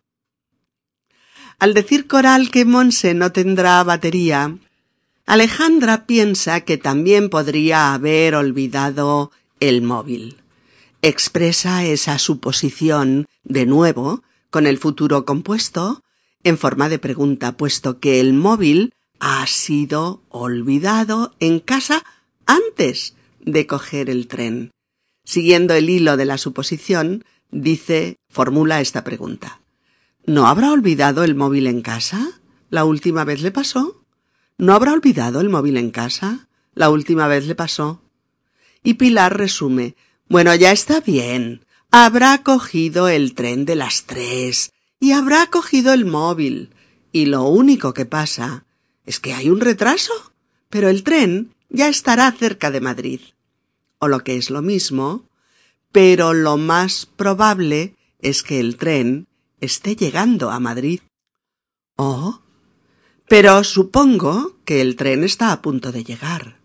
Al 1.58 1.74
decir 1.74 2.06
Coral 2.06 2.50
que 2.50 2.64
Monse 2.64 3.14
no 3.14 3.32
tendrá 3.32 3.82
batería, 3.82 4.56
Alejandra 5.28 6.06
piensa 6.06 6.62
que 6.62 6.78
también 6.78 7.28
podría 7.28 7.92
haber 7.92 8.34
olvidado 8.34 9.30
el 9.60 9.82
móvil. 9.82 10.38
Expresa 11.02 11.84
esa 11.84 12.18
suposición, 12.18 13.26
de 13.44 13.66
nuevo, 13.66 14.22
con 14.48 14.66
el 14.66 14.78
futuro 14.78 15.26
compuesto, 15.26 16.02
en 16.44 16.56
forma 16.56 16.88
de 16.88 16.98
pregunta, 16.98 17.58
puesto 17.58 18.00
que 18.00 18.20
el 18.20 18.32
móvil 18.32 18.94
ha 19.20 19.46
sido 19.46 20.22
olvidado 20.30 21.34
en 21.40 21.60
casa 21.60 22.06
antes 22.46 23.14
de 23.40 23.66
coger 23.66 24.08
el 24.08 24.28
tren. 24.28 24.70
Siguiendo 25.24 25.74
el 25.74 25.90
hilo 25.90 26.16
de 26.16 26.24
la 26.24 26.38
suposición, 26.38 27.26
dice, 27.50 28.16
formula 28.30 28.80
esta 28.80 29.04
pregunta. 29.04 29.60
¿No 30.24 30.46
habrá 30.46 30.72
olvidado 30.72 31.22
el 31.22 31.34
móvil 31.34 31.66
en 31.66 31.82
casa? 31.82 32.40
¿La 32.70 32.86
última 32.86 33.24
vez 33.24 33.42
le 33.42 33.50
pasó? 33.50 34.07
¿No 34.58 34.74
habrá 34.74 34.92
olvidado 34.92 35.40
el 35.40 35.48
móvil 35.48 35.76
en 35.76 35.90
casa? 35.90 36.48
La 36.74 36.90
última 36.90 37.26
vez 37.28 37.46
le 37.46 37.54
pasó. 37.54 38.02
Y 38.82 38.94
Pilar 38.94 39.36
resume, 39.36 39.96
bueno, 40.28 40.54
ya 40.54 40.72
está 40.72 41.00
bien. 41.00 41.64
Habrá 41.90 42.42
cogido 42.42 43.08
el 43.08 43.34
tren 43.34 43.64
de 43.64 43.76
las 43.76 44.04
tres 44.04 44.72
y 45.00 45.12
habrá 45.12 45.46
cogido 45.46 45.92
el 45.92 46.04
móvil. 46.04 46.70
Y 47.12 47.26
lo 47.26 47.44
único 47.44 47.94
que 47.94 48.04
pasa 48.04 48.64
es 49.06 49.20
que 49.20 49.32
hay 49.32 49.48
un 49.48 49.60
retraso, 49.60 50.12
pero 50.68 50.90
el 50.90 51.02
tren 51.02 51.54
ya 51.70 51.88
estará 51.88 52.30
cerca 52.32 52.70
de 52.70 52.80
Madrid 52.80 53.20
o 53.98 54.08
lo 54.08 54.20
que 54.20 54.36
es 54.36 54.50
lo 54.50 54.62
mismo, 54.62 55.24
pero 55.92 56.32
lo 56.32 56.56
más 56.56 57.06
probable 57.06 57.96
es 58.20 58.42
que 58.42 58.60
el 58.60 58.76
tren 58.76 59.26
esté 59.60 59.96
llegando 59.96 60.50
a 60.50 60.60
Madrid. 60.60 61.00
Oh, 61.96 62.40
pero 63.28 63.62
supongo 63.62 64.56
que 64.64 64.80
el 64.80 64.96
tren 64.96 65.22
está 65.22 65.52
a 65.52 65.62
punto 65.62 65.92
de 65.92 66.04
llegar. 66.04 66.58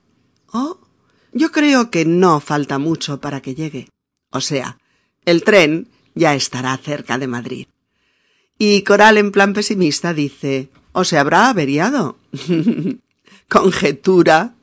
Oh, 0.51 0.79
yo 1.33 1.51
creo 1.51 1.91
que 1.91 2.05
no 2.05 2.39
falta 2.39 2.79
mucho 2.79 3.19
para 3.19 3.41
que 3.41 3.55
llegue. 3.55 3.89
O 4.31 4.39
sea, 4.39 4.77
el 5.25 5.43
tren 5.43 5.89
ya 6.15 6.35
estará 6.35 6.75
cerca 6.77 7.17
de 7.17 7.27
Madrid. 7.27 7.67
Y 8.57 8.83
Coral 8.83 9.17
en 9.17 9.31
plan 9.31 9.53
pesimista 9.53 10.13
dice 10.13 10.69
o 10.93 11.03
se 11.03 11.17
habrá 11.17 11.49
averiado. 11.49 12.17
Conjetura, 13.49 14.55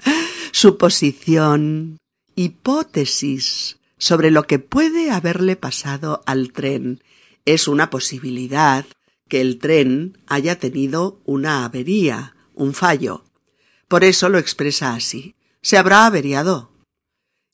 suposición, 0.52 1.98
hipótesis 2.34 3.78
sobre 3.98 4.30
lo 4.30 4.44
que 4.44 4.58
puede 4.58 5.10
haberle 5.10 5.56
pasado 5.56 6.22
al 6.24 6.52
tren. 6.52 7.02
Es 7.44 7.68
una 7.68 7.90
posibilidad 7.90 8.86
que 9.30 9.40
el 9.40 9.58
tren 9.58 10.18
haya 10.26 10.58
tenido 10.58 11.22
una 11.24 11.64
avería, 11.64 12.36
un 12.54 12.74
fallo. 12.74 13.24
Por 13.88 14.04
eso 14.04 14.28
lo 14.28 14.36
expresa 14.36 14.92
así. 14.92 15.36
Se 15.62 15.78
habrá 15.78 16.04
averiado. 16.04 16.72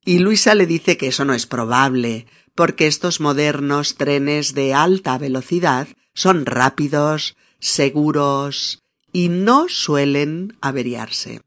Y 0.04 0.18
Luisa 0.18 0.54
le 0.56 0.66
dice 0.66 0.96
que 0.96 1.08
eso 1.08 1.24
no 1.24 1.34
es 1.34 1.46
probable, 1.46 2.26
porque 2.54 2.86
estos 2.86 3.20
modernos 3.20 3.96
trenes 3.96 4.54
de 4.54 4.74
alta 4.74 5.18
velocidad 5.18 5.86
son 6.14 6.46
rápidos, 6.46 7.36
seguros 7.60 8.82
y 9.12 9.28
no 9.28 9.68
suelen 9.68 10.56
averiarse. 10.60 11.42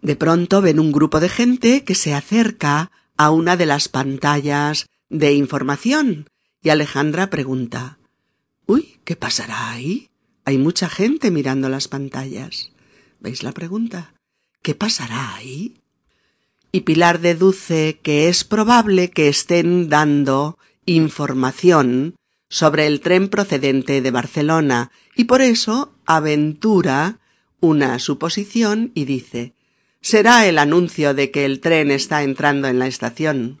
De 0.00 0.16
pronto 0.16 0.62
ven 0.62 0.78
un 0.78 0.92
grupo 0.92 1.20
de 1.20 1.28
gente 1.28 1.84
que 1.84 1.94
se 1.94 2.14
acerca 2.14 2.90
a 3.16 3.30
una 3.30 3.56
de 3.56 3.66
las 3.66 3.88
pantallas 3.88 4.86
de 5.08 5.32
información 5.32 6.28
y 6.62 6.70
Alejandra 6.70 7.30
pregunta 7.30 7.98
Uy, 8.66 8.98
¿qué 9.04 9.16
pasará 9.16 9.70
ahí? 9.70 10.08
Hay 10.44 10.58
mucha 10.58 10.88
gente 10.88 11.30
mirando 11.30 11.68
las 11.68 11.88
pantallas. 11.88 12.70
¿Veis 13.20 13.42
la 13.42 13.52
pregunta? 13.52 14.14
¿Qué 14.62 14.74
pasará 14.74 15.34
ahí? 15.34 15.76
Y 16.72 16.80
Pilar 16.80 17.20
deduce 17.20 17.98
que 18.02 18.28
es 18.28 18.44
probable 18.44 19.10
que 19.10 19.28
estén 19.28 19.88
dando 19.88 20.58
información 20.86 22.16
sobre 22.48 22.86
el 22.86 23.00
tren 23.00 23.28
procedente 23.28 24.02
de 24.02 24.10
Barcelona 24.10 24.90
y 25.16 25.24
por 25.24 25.42
eso 25.42 25.94
aventura 26.06 27.18
una 27.60 27.98
suposición 27.98 28.90
y 28.94 29.04
dice 29.04 29.54
Será 30.00 30.46
el 30.46 30.58
anuncio 30.58 31.14
de 31.14 31.30
que 31.30 31.44
el 31.44 31.60
tren 31.60 31.92
está 31.92 32.24
entrando 32.24 32.66
en 32.66 32.80
la 32.80 32.88
estación. 32.88 33.60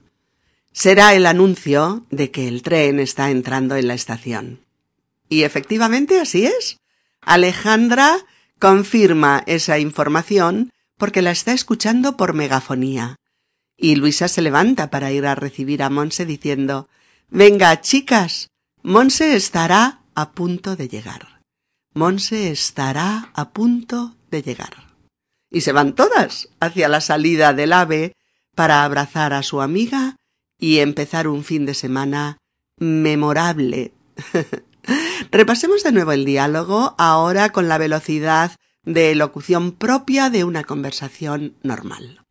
Será 0.72 1.14
el 1.14 1.26
anuncio 1.26 2.04
de 2.10 2.32
que 2.32 2.48
el 2.48 2.62
tren 2.62 2.98
está 2.98 3.30
entrando 3.30 3.76
en 3.76 3.86
la 3.86 3.94
estación. 3.94 4.58
Y 5.32 5.44
efectivamente 5.44 6.20
así 6.20 6.44
es. 6.44 6.76
Alejandra 7.22 8.18
confirma 8.58 9.42
esa 9.46 9.78
información 9.78 10.70
porque 10.98 11.22
la 11.22 11.30
está 11.30 11.54
escuchando 11.54 12.18
por 12.18 12.34
megafonía. 12.34 13.16
Y 13.78 13.96
Luisa 13.96 14.28
se 14.28 14.42
levanta 14.42 14.90
para 14.90 15.10
ir 15.10 15.24
a 15.24 15.34
recibir 15.34 15.82
a 15.82 15.88
Monse 15.88 16.26
diciendo 16.26 16.86
Venga, 17.30 17.80
chicas, 17.80 18.48
Monse 18.82 19.34
estará 19.34 20.02
a 20.14 20.32
punto 20.32 20.76
de 20.76 20.88
llegar. 20.88 21.40
Monse 21.94 22.50
estará 22.50 23.30
a 23.32 23.52
punto 23.52 24.14
de 24.30 24.42
llegar 24.42 24.92
y 25.50 25.62
se 25.62 25.72
van 25.72 25.94
todas 25.94 26.50
hacia 26.60 26.90
la 26.90 27.00
salida 27.00 27.54
del 27.54 27.72
ave 27.72 28.16
para 28.54 28.84
abrazar 28.84 29.32
a 29.32 29.42
su 29.42 29.62
amiga 29.62 30.16
y 30.58 30.80
empezar 30.80 31.26
un 31.26 31.42
fin 31.42 31.64
de 31.64 31.72
semana 31.72 32.36
memorable. 32.76 33.94
Repasemos 35.32 35.82
de 35.82 35.92
nuevo 35.92 36.12
el 36.12 36.26
diálogo, 36.26 36.94
ahora 36.98 37.48
con 37.48 37.66
la 37.66 37.78
velocidad 37.78 38.52
de 38.84 39.14
locución 39.14 39.72
propia 39.72 40.28
de 40.28 40.44
una 40.44 40.62
conversación 40.62 41.56
normal. 41.62 42.22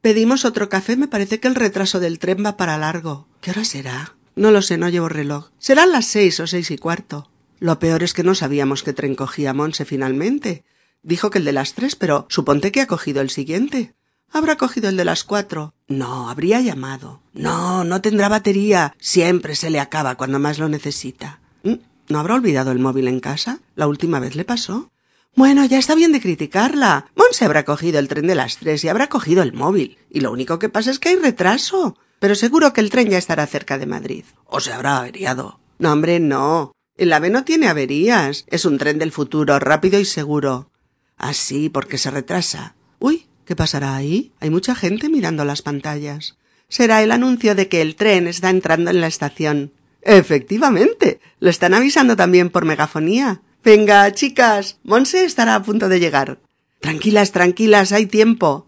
Pedimos 0.00 0.46
otro 0.46 0.70
café, 0.70 0.96
me 0.96 1.08
parece 1.08 1.40
que 1.40 1.48
el 1.48 1.54
retraso 1.54 2.00
del 2.00 2.18
tren 2.18 2.42
va 2.42 2.56
para 2.56 2.78
largo. 2.78 3.28
¿Qué 3.42 3.50
hora 3.50 3.66
será? 3.66 4.16
No 4.34 4.50
lo 4.50 4.62
sé, 4.62 4.78
no 4.78 4.88
llevo 4.88 5.10
reloj. 5.10 5.50
Serán 5.58 5.92
las 5.92 6.06
seis 6.06 6.40
o 6.40 6.46
seis 6.46 6.70
y 6.70 6.78
cuarto. 6.78 7.30
Lo 7.58 7.78
peor 7.78 8.02
es 8.02 8.14
que 8.14 8.24
no 8.24 8.34
sabíamos 8.34 8.82
qué 8.82 8.94
tren 8.94 9.14
cogía 9.14 9.52
Monse 9.52 9.84
finalmente. 9.84 10.64
Dijo 11.02 11.28
que 11.28 11.36
el 11.36 11.44
de 11.44 11.52
las 11.52 11.74
tres, 11.74 11.96
pero 11.96 12.26
suponte 12.30 12.72
que 12.72 12.80
ha 12.80 12.86
cogido 12.86 13.20
el 13.20 13.28
siguiente. 13.28 13.94
Habrá 14.32 14.56
cogido 14.56 14.88
el 14.88 14.96
de 14.96 15.04
las 15.04 15.22
cuatro. 15.22 15.74
No, 15.86 16.30
habría 16.30 16.62
llamado. 16.62 17.20
No, 17.34 17.84
no 17.84 18.00
tendrá 18.00 18.30
batería. 18.30 18.94
Siempre 18.98 19.54
se 19.54 19.68
le 19.68 19.80
acaba 19.80 20.14
cuando 20.14 20.38
más 20.38 20.58
lo 20.58 20.70
necesita. 20.70 21.40
¿Mm? 21.62 21.74
¿No 22.08 22.18
habrá 22.18 22.34
olvidado 22.34 22.72
el 22.72 22.78
móvil 22.78 23.08
en 23.08 23.20
casa? 23.20 23.60
La 23.74 23.86
última 23.86 24.20
vez 24.20 24.34
le 24.34 24.44
pasó. 24.44 24.90
Bueno, 25.34 25.64
ya 25.64 25.78
está 25.78 25.94
bien 25.94 26.12
de 26.12 26.20
criticarla. 26.20 27.06
Monse 27.14 27.44
habrá 27.44 27.64
cogido 27.64 27.98
el 27.98 28.08
tren 28.08 28.26
de 28.26 28.34
las 28.34 28.56
tres 28.56 28.82
y 28.82 28.88
habrá 28.88 29.08
cogido 29.08 29.42
el 29.42 29.52
móvil. 29.52 29.98
Y 30.10 30.20
lo 30.20 30.32
único 30.32 30.58
que 30.58 30.68
pasa 30.68 30.90
es 30.90 30.98
que 30.98 31.10
hay 31.10 31.16
retraso. 31.16 31.96
Pero 32.18 32.34
seguro 32.34 32.72
que 32.72 32.80
el 32.80 32.90
tren 32.90 33.08
ya 33.08 33.18
estará 33.18 33.46
cerca 33.46 33.78
de 33.78 33.86
Madrid. 33.86 34.24
O 34.46 34.58
se 34.60 34.72
habrá 34.72 34.98
averiado. 34.98 35.60
No, 35.78 35.92
hombre, 35.92 36.18
no. 36.18 36.72
El 36.96 37.12
AVE 37.12 37.30
no 37.30 37.44
tiene 37.44 37.68
averías. 37.68 38.44
Es 38.48 38.64
un 38.64 38.78
tren 38.78 38.98
del 38.98 39.12
futuro, 39.12 39.58
rápido 39.60 40.00
y 40.00 40.04
seguro. 40.04 40.70
Así, 41.16 41.66
ah, 41.66 41.70
porque 41.72 41.98
se 41.98 42.10
retrasa. 42.10 42.74
Uy, 42.98 43.26
¿qué 43.44 43.54
pasará 43.54 43.94
ahí? 43.94 44.32
Hay 44.40 44.50
mucha 44.50 44.74
gente 44.74 45.08
mirando 45.08 45.44
las 45.44 45.62
pantallas. 45.62 46.36
Será 46.68 47.02
el 47.02 47.12
anuncio 47.12 47.54
de 47.54 47.68
que 47.68 47.80
el 47.80 47.94
tren 47.94 48.26
está 48.26 48.50
entrando 48.50 48.90
en 48.90 49.00
la 49.00 49.06
estación. 49.06 49.72
Efectivamente. 50.02 51.20
Lo 51.40 51.50
están 51.50 51.74
avisando 51.74 52.16
también 52.16 52.50
por 52.50 52.64
megafonía. 52.64 53.42
Venga, 53.64 54.10
chicas. 54.12 54.78
Monse 54.82 55.24
estará 55.24 55.54
a 55.54 55.62
punto 55.62 55.88
de 55.88 56.00
llegar. 56.00 56.40
Tranquilas, 56.80 57.32
tranquilas, 57.32 57.92
hay 57.92 58.06
tiempo. 58.06 58.66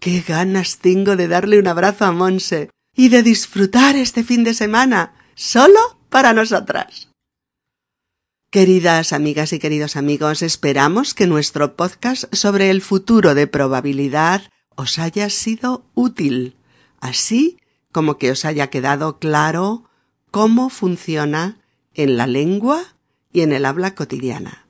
Qué 0.00 0.22
ganas 0.26 0.78
tengo 0.78 1.16
de 1.16 1.28
darle 1.28 1.58
un 1.58 1.66
abrazo 1.66 2.04
a 2.04 2.12
Monse 2.12 2.70
y 2.94 3.08
de 3.08 3.22
disfrutar 3.22 3.96
este 3.96 4.22
fin 4.24 4.44
de 4.44 4.54
semana 4.54 5.14
solo 5.34 5.98
para 6.08 6.32
nosotras. 6.32 7.08
Queridas 8.50 9.12
amigas 9.12 9.52
y 9.52 9.58
queridos 9.58 9.96
amigos, 9.96 10.40
esperamos 10.42 11.12
que 11.14 11.26
nuestro 11.26 11.76
podcast 11.76 12.32
sobre 12.34 12.70
el 12.70 12.80
futuro 12.80 13.34
de 13.34 13.46
probabilidad 13.46 14.42
os 14.74 14.98
haya 14.98 15.28
sido 15.28 15.84
útil, 15.94 16.56
así 17.00 17.58
como 17.92 18.16
que 18.16 18.30
os 18.30 18.44
haya 18.44 18.68
quedado 18.68 19.18
claro 19.18 19.87
cómo 20.30 20.70
funciona 20.70 21.58
en 21.94 22.16
la 22.16 22.26
lengua 22.26 22.94
y 23.32 23.42
en 23.42 23.52
el 23.52 23.64
habla 23.64 23.94
cotidiana. 23.94 24.66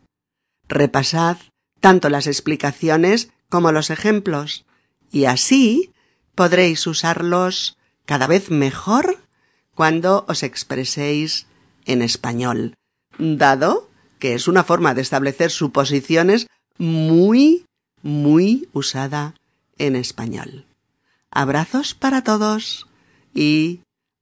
Repasad 0.68 1.38
tanto 1.80 2.08
las 2.08 2.26
explicaciones 2.26 3.30
como 3.48 3.72
los 3.72 3.90
ejemplos, 3.90 4.66
y 5.10 5.24
así 5.24 5.92
podréis 6.34 6.86
usarlos 6.86 7.78
cada 8.04 8.26
vez 8.26 8.50
mejor 8.50 9.18
cuando 9.74 10.24
os 10.28 10.42
expreséis 10.42 11.46
en 11.86 12.02
español 12.02 12.74
dado 13.18 13.90
que 14.18 14.34
es 14.34 14.48
una 14.48 14.64
forma 14.64 14.94
de 14.94 15.02
establecer 15.02 15.50
suposiciones 15.50 16.48
muy, 16.78 17.66
muy 18.02 18.68
usada 18.72 19.34
en 19.78 19.96
español. 19.96 20.66
Abrazos 21.30 21.94
para 21.94 22.22
todos 22.22 22.88
y 23.34 23.80